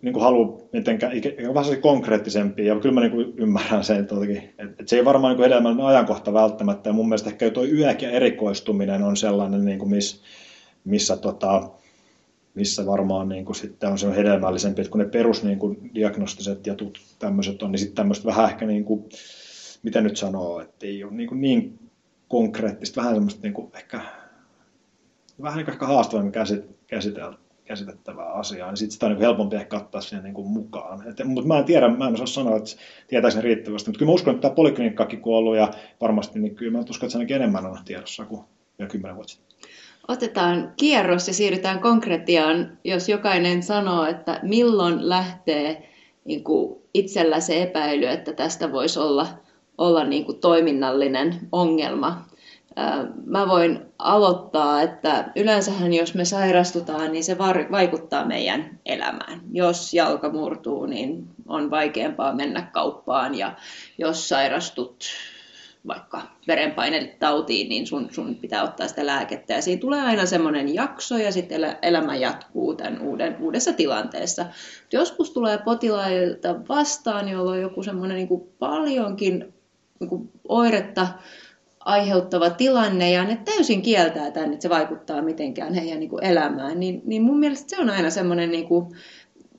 niin 0.03 0.13
kuin 0.13 0.23
halua 0.23 0.61
mitenkään, 0.73 1.13
vähän 1.55 1.81
konkreettisempi, 1.81 2.67
ja 2.67 2.81
kyllä 2.81 2.95
mä 2.95 3.01
niin 3.01 3.11
kuin 3.11 3.35
ymmärrän 3.37 3.85
sen 3.85 4.01
että, 4.01 4.15
että 4.63 4.85
se 4.87 4.97
ei 4.97 5.05
varmaan 5.05 5.37
niin 5.37 5.45
hedelmällinen 5.45 5.87
ajankohta 5.87 6.33
välttämättä, 6.33 6.89
ja 6.89 6.95
mun 6.95 7.09
mielestä 7.09 7.31
ehkä 7.31 7.51
tuo 7.51 7.65
yök 7.65 8.03
ja 8.03 8.11
erikoistuminen 8.11 9.03
on 9.03 9.17
sellainen, 9.17 9.65
niin 9.65 9.79
kuin 9.79 9.91
miss, 9.91 10.23
missä, 10.85 11.17
tota, 11.17 11.71
missä 12.55 12.87
varmaan 12.87 13.29
niin 13.29 13.45
kuin 13.45 13.57
sitten 13.57 13.91
on 13.91 13.99
se 13.99 14.17
hedelmällisempi, 14.17 14.81
että 14.81 14.91
kun 14.91 15.01
ne 15.01 15.07
perus 15.07 15.45
niin 15.45 15.59
kuin 15.59 15.91
diagnostiset 15.95 16.67
ja 16.67 16.75
tut, 16.75 17.01
tämmöiset 17.19 17.63
on, 17.63 17.73
niin 17.73 17.79
sitten 17.79 17.97
tämmöistä 17.97 18.27
vähän 18.27 18.49
ehkä, 18.49 18.67
niin 18.67 18.85
kuin, 18.85 19.05
mitä 19.83 20.01
nyt 20.01 20.17
sanoo, 20.17 20.61
että 20.61 20.87
ei 20.87 21.05
ole 21.05 21.13
niin, 21.13 21.29
kuin 21.29 21.41
niin 21.41 21.79
konkreettista, 22.29 23.01
vähän 23.01 23.15
semmoista 23.15 23.43
niin 23.43 23.55
kuin 23.55 23.71
ehkä, 23.75 24.01
vähän 25.43 25.57
niin 25.57 25.65
kuin 25.65 25.73
ehkä 25.73 25.87
haastavammin 25.87 26.33
käsitelty 26.87 27.46
käsitettävää 27.67 28.33
asiaa, 28.33 28.69
niin 28.69 28.77
sitten 28.77 28.93
sitä 28.93 29.07
on 29.07 29.13
niin 29.13 29.21
helpompi 29.21 29.57
ehkä 29.57 29.79
kattaa 29.79 30.01
siihen 30.01 30.25
niin 30.25 30.35
kuin 30.35 30.49
mukaan. 30.49 31.09
Et, 31.09 31.25
mutta 31.25 31.49
mä 31.49 31.59
en 31.59 31.65
tiedä, 31.65 31.89
mä 31.89 32.07
en 32.09 32.15
osaa 32.15 32.27
sanoa, 32.27 32.57
että 32.57 32.71
tietääkö 33.09 33.41
riittävästi, 33.41 33.91
mutta 33.91 33.99
kyllä 33.99 34.11
mä 34.11 34.15
uskon, 34.15 34.35
että 34.35 34.43
tämä 34.43 34.55
poliklinikkakin 34.55 35.21
on 35.25 35.35
ollut 35.35 35.57
ja 35.57 35.71
varmasti, 36.01 36.39
niin 36.39 36.55
kyllä 36.55 36.73
mä 36.73 36.79
uskon, 36.79 37.07
että 37.07 37.09
se 37.09 37.19
ainakin 37.19 37.37
enemmän 37.37 37.67
on 37.67 37.79
tiedossa 37.85 38.25
kuin 38.25 38.41
vielä 38.79 38.91
kymmenen 38.91 39.17
vuotta 39.17 39.33
sitten. 39.33 39.57
Otetaan 40.09 40.73
kierros 40.77 41.29
ja 41.29 41.35
siirrytään 41.35 41.81
konkretiaan, 41.81 42.79
jos 42.85 43.09
jokainen 43.09 43.63
sanoo, 43.63 44.05
että 44.05 44.41
milloin 44.43 45.09
lähtee 45.09 45.89
niin 46.25 46.45
kuin 46.45 46.83
itsellä 46.95 47.41
se 47.41 47.63
epäily, 47.63 48.07
että 48.07 48.33
tästä 48.33 48.73
voisi 48.73 48.99
olla, 48.99 49.27
olla 49.79 50.05
niin 50.05 50.25
kuin 50.25 50.39
toiminnallinen 50.39 51.35
ongelma. 51.53 52.25
Mä 53.27 53.49
voin 53.49 53.81
aloittaa, 53.99 54.83
että 54.83 55.33
yleensähän 55.37 55.93
jos 55.93 56.15
me 56.15 56.25
sairastutaan, 56.25 57.13
niin 57.13 57.25
se 57.25 57.39
vaikuttaa 57.71 58.25
meidän 58.25 58.79
elämään. 58.87 59.41
Jos 59.53 59.95
jalka 59.95 60.31
murtuu, 60.31 60.87
niin 60.87 61.29
on 61.49 61.71
vaikeampaa 61.71 62.35
mennä 62.35 62.63
kauppaan 62.63 63.35
ja 63.35 63.53
jos 63.99 64.29
sairastut 64.29 65.05
vaikka 65.87 66.23
verenpainetautiin, 66.47 67.69
niin 67.69 67.87
sun, 67.87 68.09
sun 68.11 68.35
pitää 68.35 68.63
ottaa 68.63 68.89
sitä 68.89 69.07
lääkettä. 69.07 69.53
Ja 69.53 69.63
siinä 69.63 69.81
tulee 69.81 70.03
aina 70.03 70.27
semmoinen 70.27 70.75
jakso 70.75 71.19
ja 71.19 71.33
sitten 71.33 71.77
elämä 71.83 72.17
jatkuu 72.17 72.75
tämän 72.75 73.01
uuden, 73.01 73.37
uudessa 73.41 73.73
tilanteessa. 73.73 74.47
Joskus 74.93 75.31
tulee 75.31 75.59
potilailta 75.59 76.55
vastaan, 76.69 77.29
jolla 77.29 77.51
on 77.51 77.61
joku 77.61 77.83
semmoinen 77.83 78.17
niin 78.17 78.55
paljonkin 78.59 79.55
niin 80.01 80.31
oiretta 80.49 81.09
aiheuttava 81.87 82.51
tilanne 82.51 83.11
ja 83.11 83.25
ne 83.25 83.39
täysin 83.45 83.83
kieltää 83.83 84.31
tämän, 84.31 84.53
että 84.53 84.63
se 84.63 84.69
vaikuttaa 84.69 85.23
mitenkään 85.23 85.75
heidän 85.75 86.01
niin 86.01 86.11
kuin 86.11 86.25
elämään, 86.25 86.81
niin, 86.81 87.03
niin 87.05 87.23
mun 87.23 87.39
mielestä 87.39 87.71
se 87.71 87.83
on 87.83 87.91
aina 87.91 88.11
semmoinen, 88.11 88.51
niin 88.51 88.69
kuin, 88.69 88.87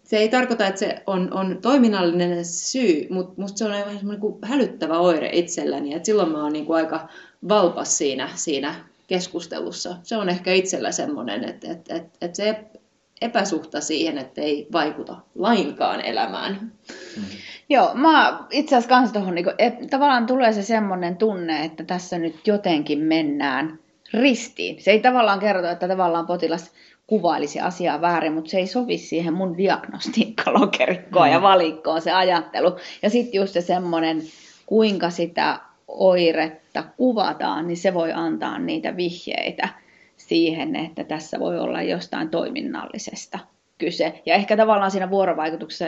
se 0.03 0.17
ei 0.17 0.29
tarkoita, 0.29 0.67
että 0.67 0.79
se 0.79 1.03
on, 1.07 1.33
on 1.33 1.57
toiminnallinen 1.61 2.45
syy, 2.45 3.07
mutta 3.09 3.41
musta 3.41 3.57
se 3.57 3.65
on 3.65 3.71
aivan 3.71 3.97
semmoinen 3.97 4.21
niin 4.21 4.39
hälyttävä 4.43 4.99
oire 4.99 5.29
itselläni, 5.33 5.93
että 5.93 6.05
silloin 6.05 6.31
mä 6.31 6.43
oon 6.43 6.53
niin 6.53 6.73
aika 6.75 7.07
valpas 7.49 7.97
siinä, 7.97 8.29
siinä 8.35 8.75
keskustelussa. 9.07 9.97
Se 10.03 10.17
on 10.17 10.29
ehkä 10.29 10.53
itsellä 10.53 10.91
semmoinen, 10.91 11.43
että, 11.43 11.71
että, 11.71 11.95
että, 11.95 12.17
että 12.21 12.35
se 12.35 12.65
epäsuhta 13.21 13.81
siihen, 13.81 14.17
että 14.17 14.41
ei 14.41 14.67
vaikuta 14.71 15.15
lainkaan 15.35 16.01
elämään. 16.01 16.53
Mm-hmm. 16.53 17.37
Joo, 17.69 17.91
mä 17.93 18.39
itse 18.51 18.75
asiassa 18.75 18.89
kanssa 18.89 19.13
tuohon, 19.13 19.35
niin 19.35 19.45
tavallaan 19.89 20.25
tulee 20.25 20.53
se 20.53 20.63
semmoinen 20.63 21.17
tunne, 21.17 21.65
että 21.65 21.83
tässä 21.83 22.17
nyt 22.17 22.47
jotenkin 22.47 22.99
mennään 22.99 23.79
ristiin. 24.13 24.83
Se 24.83 24.91
ei 24.91 24.99
tavallaan 24.99 25.39
kerro, 25.39 25.69
että 25.69 25.87
tavallaan 25.87 26.27
potilas 26.27 26.71
kuvailisi 27.07 27.59
asiaa 27.59 28.01
väärin, 28.01 28.33
mutta 28.33 28.49
se 28.49 28.57
ei 28.57 28.67
sovi 28.67 28.97
siihen 28.97 29.33
mun 29.33 29.57
diagnostiikkalokerikkoon 29.57 31.27
mm. 31.27 31.33
ja 31.33 31.41
valikkoon 31.41 32.01
se 32.01 32.11
ajattelu. 32.11 32.75
Ja 33.01 33.09
sitten 33.09 33.37
just 33.37 33.53
se 33.53 33.61
semmoinen, 33.61 34.21
kuinka 34.65 35.09
sitä 35.09 35.59
oiretta 35.87 36.83
kuvataan, 36.97 37.67
niin 37.67 37.77
se 37.77 37.93
voi 37.93 38.11
antaa 38.13 38.59
niitä 38.59 38.95
vihjeitä 38.95 39.69
siihen, 40.17 40.75
että 40.75 41.03
tässä 41.03 41.39
voi 41.39 41.59
olla 41.59 41.81
jostain 41.81 42.29
toiminnallisesta 42.29 43.39
kyse. 43.77 44.21
Ja 44.25 44.35
ehkä 44.35 44.57
tavallaan 44.57 44.91
siinä 44.91 45.09
vuorovaikutuksessa 45.09 45.85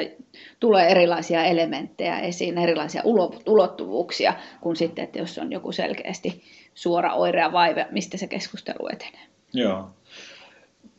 tulee 0.60 0.88
erilaisia 0.88 1.44
elementtejä 1.44 2.20
esiin, 2.20 2.58
erilaisia 2.58 3.02
ulottuvuuksia, 3.46 4.34
kuin 4.62 4.76
sitten, 4.76 5.04
että 5.04 5.20
jos 5.20 5.38
on 5.38 5.52
joku 5.52 5.72
selkeästi 5.72 6.44
suora 6.76 7.14
oire 7.14 7.40
ja 7.40 7.52
vaive, 7.52 7.88
mistä 7.92 8.18
se 8.18 8.28
keskustelu 8.28 8.88
etenee. 8.94 9.26
Joo. 9.54 9.90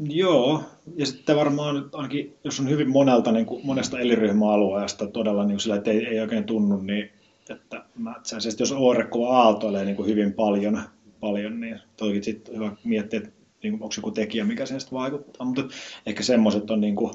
Joo, 0.08 0.62
ja 0.96 1.06
sitten 1.06 1.36
varmaan 1.36 1.90
ainakin, 1.92 2.36
jos 2.44 2.60
on 2.60 2.68
hyvin 2.68 2.90
monelta, 2.90 3.32
niin 3.32 3.46
kuin 3.46 3.66
monesta 3.66 3.98
eliryhmäalueesta 3.98 5.06
todella 5.06 5.44
niin 5.44 5.60
sillä, 5.60 5.76
että 5.76 5.90
ei, 5.90 6.06
ei 6.06 6.20
oikein 6.20 6.44
tunnu, 6.44 6.76
niin 6.76 7.10
että 7.50 7.84
mä, 7.98 8.14
jos 8.58 8.72
oirekova 8.72 9.38
aaltoilee 9.42 9.84
niin 9.84 9.96
kuin 9.96 10.08
hyvin 10.08 10.32
paljon, 10.32 10.82
paljon 11.20 11.60
niin 11.60 11.80
toki 11.96 12.22
sitten 12.22 12.54
hyvä 12.54 12.72
miettiä, 12.84 13.18
että 13.18 13.30
niin 13.62 13.72
kuin, 13.72 13.82
onko 13.82 13.94
joku 13.96 14.10
tekijä, 14.10 14.44
mikä 14.44 14.66
siihen 14.66 14.80
sitten 14.80 14.98
vaikuttaa, 14.98 15.46
mutta 15.46 15.62
ehkä 16.06 16.22
semmoiset 16.22 16.70
on, 16.70 16.80
niin 16.80 16.96
kuin, 16.96 17.14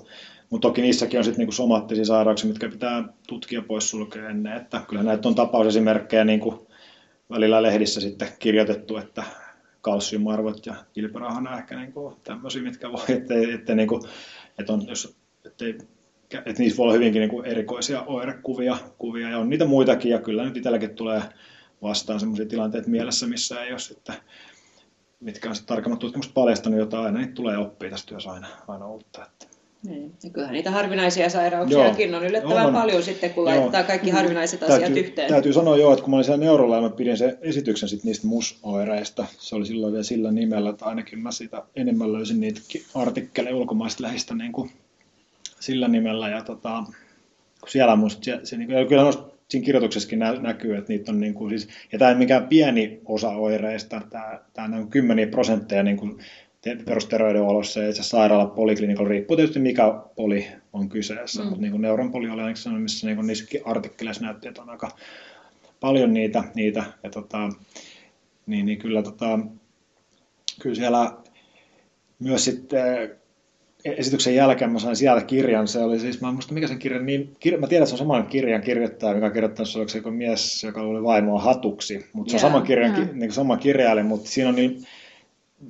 mutta 0.49 0.67
toki 0.67 0.81
niissäkin 0.81 1.19
on 1.19 1.23
sitten 1.23 1.39
niin 1.39 1.47
kuin 1.47 1.55
somaattisia 1.55 2.05
sairauksia, 2.05 2.47
mitkä 2.47 2.69
pitää 2.69 3.03
tutkia 3.27 3.61
pois 3.61 3.89
sulkea 3.89 4.29
ennen, 4.29 4.57
että 4.57 4.81
kyllä 4.87 5.03
näitä 5.03 5.27
on 5.27 5.35
tapausesimerkkejä 5.35 6.23
niin 6.23 6.39
kuin 6.39 6.59
välillä 7.29 7.63
lehdissä 7.63 8.01
sitten 8.01 8.27
kirjoitettu, 8.39 8.97
että 8.97 9.23
kalsiumarvot 9.81 10.65
ja 10.65 10.75
kilpirahana 10.93 11.57
ehkä 11.57 11.79
niin 11.79 11.93
kuin 11.93 12.15
tämmöisiä, 12.23 12.61
mitkä 12.61 12.91
voi, 12.91 13.03
ettei, 13.09 13.51
ettei 13.51 13.75
niin 13.75 13.87
kuin, 13.87 14.01
että 14.59 14.73
on, 14.73 14.87
jos, 14.87 15.17
ettei, 15.45 15.77
että 16.45 16.59
niissä 16.59 16.77
voi 16.77 16.83
olla 16.83 16.93
hyvinkin 16.93 17.19
niin 17.19 17.29
kuin 17.29 17.45
erikoisia 17.45 18.03
oirekuvia 18.03 18.77
kuvia, 18.97 19.29
ja 19.29 19.37
on 19.37 19.49
niitä 19.49 19.65
muitakin, 19.65 20.11
ja 20.11 20.19
kyllä 20.19 20.45
nyt 20.45 20.57
itselläkin 20.57 20.95
tulee 20.95 21.21
vastaan 21.81 22.19
sellaisia 22.19 22.45
tilanteita 22.45 22.89
mielessä, 22.89 23.27
missä 23.27 23.63
ei 23.63 23.71
ole 23.71 23.79
sitten 23.79 24.15
mitkä 25.19 25.49
on 25.49 25.55
sitten 25.55 25.75
tarkemmat 25.75 25.99
tutkimukset 25.99 26.33
paljastanut 26.33 26.79
jotain, 26.79 27.05
aina 27.05 27.19
niitä 27.19 27.33
tulee 27.33 27.57
oppia 27.57 27.89
tässä 27.89 28.05
työssä 28.05 28.31
aina, 28.31 28.47
aina 28.67 28.87
uutta. 28.87 29.25
Että. 29.25 29.55
Niin. 29.83 30.13
Ja 30.23 30.29
kyllähän 30.29 30.53
niitä 30.53 30.71
harvinaisia 30.71 31.29
sairauksiakin 31.29 32.09
joo. 32.09 32.19
on 32.19 32.25
yllättävän 32.25 32.65
on. 32.65 32.73
paljon 32.73 33.03
sitten, 33.03 33.33
kun 33.33 33.51
joo. 33.51 33.59
laittaa 33.59 33.83
kaikki 33.83 34.11
mm. 34.11 34.15
harvinaiset 34.15 34.59
täytyy, 34.59 34.75
asiat 34.75 34.97
yhteen. 34.97 35.29
Täytyy 35.29 35.53
sanoa 35.53 35.77
joo, 35.77 35.93
että 35.93 36.03
kun 36.03 36.11
mä 36.11 36.15
olin 36.15 36.25
siellä 36.25 36.45
neurolla 36.45 36.81
mä 36.81 36.89
pidin 36.89 37.17
sen 37.17 37.37
esityksen 37.41 37.89
sit 37.89 38.03
niistä 38.03 38.27
musoireista. 38.27 39.25
Se 39.37 39.55
oli 39.55 39.65
silloin 39.65 39.93
vielä 39.93 40.03
sillä 40.03 40.31
nimellä, 40.31 40.69
että 40.69 40.85
ainakin 40.85 41.19
mä 41.19 41.31
sitä 41.31 41.63
enemmän 41.75 42.13
löysin 42.13 42.39
niitä 42.39 42.61
artikkeleja 42.95 43.55
ulkomaista 43.55 44.03
lähistä 44.03 44.35
niin 44.35 44.51
kuin 44.51 44.71
sillä 45.59 45.87
nimellä. 45.87 46.29
Ja 46.29 46.43
tota, 46.43 46.83
kun 47.59 47.69
siellä 47.69 47.95
musta, 47.95 48.23
se, 48.23 48.39
se, 48.43 48.57
niin 48.57 48.87
kyllä 48.87 49.13
siinä 49.49 49.65
kirjoituksessakin 49.65 50.19
nä, 50.19 50.33
näkyy, 50.33 50.75
että 50.75 50.93
niitä 50.93 51.11
on 51.11 51.19
niin 51.19 51.33
kuin 51.33 51.49
siis, 51.49 51.67
ja 51.91 51.99
tämä 51.99 52.11
ei 52.11 52.17
mikään 52.17 52.47
pieni 52.47 53.01
osa 53.05 53.29
oireista, 53.29 54.01
tämä, 54.09 54.39
tämä 54.53 54.77
on 54.77 54.89
kymmeniä 54.89 55.27
prosentteja 55.27 55.83
niin 55.83 55.97
kuin 55.97 56.19
perusterveydenhuollossa 56.85 57.79
ja 57.79 57.89
itse 57.89 58.03
sairaala 58.03 58.45
poliklinikalla, 58.45 59.09
riippuu 59.09 59.37
tietysti 59.37 59.59
mikä 59.59 59.83
poli 60.15 60.47
on 60.73 60.89
kyseessä, 60.89 61.41
mm. 61.41 61.47
mutta 61.47 61.61
niin 61.61 61.71
kuin 61.71 61.81
neuron 61.81 62.11
poli 62.11 62.29
oli 62.29 62.41
ainakin 62.41 62.61
sanonut, 62.61 62.83
missä 62.83 63.07
niin 63.07 63.15
kuin 63.15 63.27
niissä 63.27 63.45
artikkeleissa 63.65 64.23
näytti, 64.23 64.47
että 64.47 64.61
on 64.61 64.69
aika 64.69 64.91
paljon 65.79 66.13
niitä, 66.13 66.43
niitä 66.55 66.83
ja 67.03 67.09
tota, 67.09 67.49
niin, 68.45 68.65
niin 68.65 68.79
kyllä, 68.79 69.03
tota, 69.03 69.39
kyllä 70.61 70.75
siellä 70.75 71.17
myös 72.19 72.45
sitten 72.45 73.15
esityksen 73.85 74.35
jälkeen 74.35 74.71
mä 74.71 74.79
sain 74.79 74.95
sieltä 74.95 75.25
kirjan, 75.25 75.67
se 75.67 75.79
oli 75.79 75.99
siis, 75.99 76.21
mä 76.21 76.27
en 76.27 76.33
muista 76.33 76.53
mikä 76.53 76.67
sen 76.67 76.79
kirjan, 76.79 77.05
niin, 77.05 77.35
kirja, 77.39 77.59
mä 77.59 77.67
tiedän, 77.67 77.83
että 77.83 77.89
se 77.89 78.03
on 78.03 78.07
saman 78.07 78.27
kirjan 78.27 78.61
kirjoittaja, 78.61 79.13
mikä 79.13 79.25
on 79.25 79.31
kirjoittanut, 79.31 79.69
se 79.69 79.79
se 79.87 79.97
joku 79.97 80.11
mies, 80.11 80.63
joka 80.63 80.81
oli 80.81 81.03
vaimoa 81.03 81.41
hatuksi, 81.41 82.05
mutta 82.13 82.31
se 82.31 82.35
on 82.35 82.41
saman 82.41 82.63
kirjan, 82.63 82.95
yeah. 82.95 83.07
niin 83.07 83.19
kuin 83.19 83.31
sama 83.31 83.57
kirjailija, 83.57 84.03
mutta 84.03 84.29
siinä 84.29 84.49
on 84.49 84.55
niin, 84.55 84.83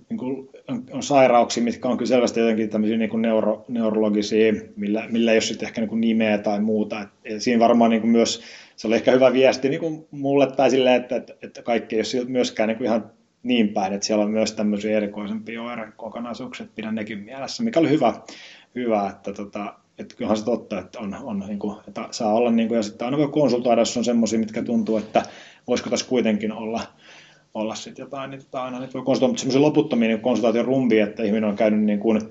niin 0.10 0.18
kuin, 0.18 0.50
on, 0.68 0.84
on, 0.92 1.04
sairauksia, 1.04 1.64
mitkä 1.64 1.88
on 1.88 1.98
kyllä 1.98 2.10
selvästi 2.10 2.40
jotenkin 2.40 2.70
tämmöisiä 2.70 2.98
niin 2.98 3.10
kuin 3.10 3.22
neuro, 3.22 3.66
neurologisia, 3.68 4.54
millä, 4.76 5.08
millä 5.12 5.32
ei 5.32 5.36
ole 5.36 5.42
sitten 5.42 5.68
ehkä 5.68 5.82
niin 5.82 5.90
kuin 5.90 6.02
nimeä 6.02 6.38
tai 6.38 6.60
muuta. 6.60 7.02
Et, 7.02 7.10
et 7.26 7.42
siinä 7.42 7.60
varmaan 7.60 7.92
niin 7.92 8.02
kuin 8.02 8.12
myös, 8.12 8.42
se 8.76 8.88
oli 8.88 8.96
ehkä 8.96 9.12
hyvä 9.12 9.34
viesti 9.34 9.70
niin 9.70 9.80
kuin 9.80 10.08
mulle 10.12 10.48
tai 10.52 10.70
silleen, 10.70 11.02
että, 11.02 11.16
että, 11.16 11.34
että 11.42 11.62
kaikki 11.62 11.96
ei 11.96 12.20
ole 12.20 12.30
myöskään 12.30 12.68
niin 12.68 12.78
kuin 12.78 12.86
ihan 12.86 13.12
niin 13.46 13.70
päin, 13.70 13.94
että 13.94 14.08
siellä 14.08 14.24
on 14.24 14.32
myös 14.32 14.52
tämmöisiä 14.52 14.98
erikoisempia 14.98 15.64
oirekokonaisuuksia, 15.64 16.64
että 16.64 16.76
pidän 16.76 16.96
nekin 16.96 17.20
mielessä, 17.20 17.64
mikä 17.64 17.80
oli 17.80 17.90
hyvä, 17.90 18.14
hyvä 18.76 19.10
että 19.10 19.34
tota, 19.34 19.74
että 19.98 20.16
kyllähän 20.16 20.38
se 20.38 20.46
totta, 20.46 20.80
että, 20.80 21.00
on, 21.00 21.16
on 21.24 21.44
niin 21.48 21.60
kuin, 21.60 21.78
että 21.88 22.08
saa 22.12 22.34
olla, 22.34 22.52
niin 22.52 22.68
kuin, 22.68 22.76
ja 22.76 22.84
sitten 22.84 23.06
aina 23.06 23.18
voi 23.18 23.28
konsultoida, 23.28 23.82
jos 23.82 23.98
on 23.98 24.06
semmoisia, 24.06 24.40
mitkä 24.40 24.64
tuntuu, 24.64 24.98
että 24.98 25.24
voisiko 25.68 25.90
tässä 25.90 26.08
kuitenkin 26.08 26.52
olla, 26.52 26.82
olla 27.54 27.76
sitten 27.76 28.04
jotain, 28.04 28.32
niin 28.32 28.42
tota, 28.42 28.64
aina 28.64 28.80
voi 28.80 28.88
konsultoida, 28.88 29.28
mutta 29.28 29.40
semmoisia 29.40 29.62
loputtomia 29.62 30.10
niin 30.10 30.22
konsultaation 30.22 30.66
rumbi, 30.66 31.00
että 31.00 31.24
ihminen 31.24 31.50
on 31.50 31.56
käynyt 31.56 31.84
niin 31.84 32.00
kuin, 32.00 32.22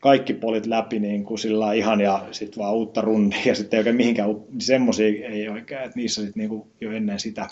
kaikki 0.00 0.34
polit 0.34 0.66
läpi 0.66 0.98
niin 0.98 1.24
kuin 1.24 1.38
sillä 1.38 1.72
ihan 1.72 2.00
ja 2.00 2.26
sitten 2.30 2.62
vaan 2.62 2.74
uutta 2.74 3.00
rundia 3.00 3.38
ja 3.44 3.54
sitten 3.54 3.76
ei 3.76 3.80
oikein 3.80 3.96
mihinkään, 3.96 4.28
niin 4.28 4.60
semmoisia 4.60 5.06
ei 5.06 5.48
oikein, 5.48 5.82
että 5.82 5.96
niissä 5.96 6.22
sitten 6.22 6.40
niin 6.40 6.48
kuin 6.48 6.68
jo 6.80 6.92
ennen 6.92 7.20
sitä 7.20 7.46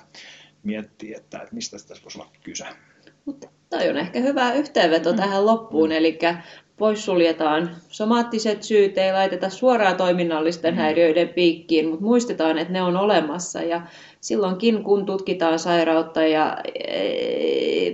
miettii, 0.62 1.14
että, 1.14 1.38
että 1.38 1.54
mistä 1.54 1.76
tässä 1.88 2.02
voisi 2.04 2.18
olla 2.18 2.30
kyse. 2.42 2.64
Toi 3.72 3.88
on 3.88 3.96
ehkä 3.96 4.20
hyvä 4.20 4.52
yhteenveto 4.52 5.10
mm. 5.10 5.16
tähän 5.16 5.46
loppuun, 5.46 5.88
mm. 5.88 5.96
eli 5.96 6.18
poissuljetaan 6.76 7.76
somaattiset 7.88 8.62
syyt, 8.62 8.98
ei 8.98 9.12
laiteta 9.12 9.50
suoraan 9.50 9.96
toiminnallisten 9.96 10.74
mm. 10.74 10.78
häiriöiden 10.78 11.28
piikkiin, 11.28 11.88
mutta 11.88 12.04
muistetaan, 12.04 12.58
että 12.58 12.72
ne 12.72 12.82
on 12.82 12.96
olemassa 12.96 13.62
ja 13.62 13.82
silloinkin 14.20 14.84
kun 14.84 15.06
tutkitaan 15.06 15.58
sairautta 15.58 16.26
ja 16.26 16.58
e, 16.74 17.92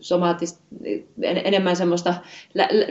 somaattista, 0.00 0.60
enemmän 1.22 1.76
semmoista, 1.76 2.14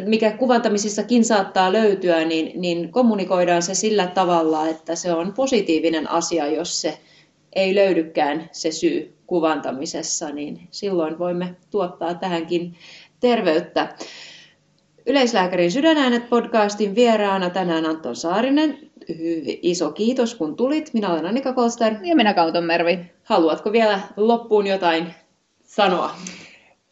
mikä 0.06 0.32
kuvantamisissakin 0.32 1.26
saattaa 1.26 1.74
löytyä, 1.74 2.26
niin, 2.26 2.62
niin 2.62 2.92
kommunikoidaan 2.92 3.62
se 3.62 3.74
sillä 3.76 4.08
tavalla, 4.08 4.68
että 4.68 4.96
se 4.96 5.14
on 5.14 5.34
positiivinen 5.34 6.10
asia, 6.10 6.48
jos 6.48 6.82
se 6.82 6.98
ei 7.56 7.76
löydykään 7.76 8.50
se 8.52 8.72
syy 8.72 9.18
kuvantamisessa, 9.28 10.30
niin 10.30 10.68
silloin 10.72 11.20
voimme 11.20 11.56
tuottaa 11.70 12.14
tähänkin 12.14 12.76
terveyttä. 13.20 13.96
Yleislääkärin 15.06 15.72
sydänäänet 15.72 16.30
podcastin 16.30 16.96
vieraana 16.96 17.50
tänään 17.50 17.86
Anton 17.86 18.16
Saarinen. 18.16 18.78
Iso 19.62 19.92
kiitos 19.92 20.36
kun 20.36 20.56
tulit. 20.56 20.94
Minä 20.94 21.14
olen 21.14 21.26
Annika 21.26 21.54
Kolster. 21.54 21.94
Ja 22.04 22.16
minä 22.16 22.34
Kauton 22.34 22.64
Mervi. 22.64 23.00
Haluatko 23.24 23.72
vielä 23.72 24.00
loppuun 24.18 24.68
jotain 24.68 25.14
sanoa? 25.64 26.16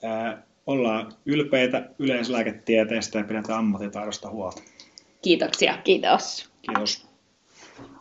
Ää, 0.03 0.43
ollaan 0.67 1.11
ylpeitä 1.25 1.89
yleislääketieteestä 1.99 3.17
ja 3.17 3.23
pidetään 3.23 3.59
ammattitaidosta 3.59 4.29
huolta. 4.29 4.61
Kiitoksia. 5.21 5.77
Kiitos. 5.83 6.49
Kiitos. 6.61 7.08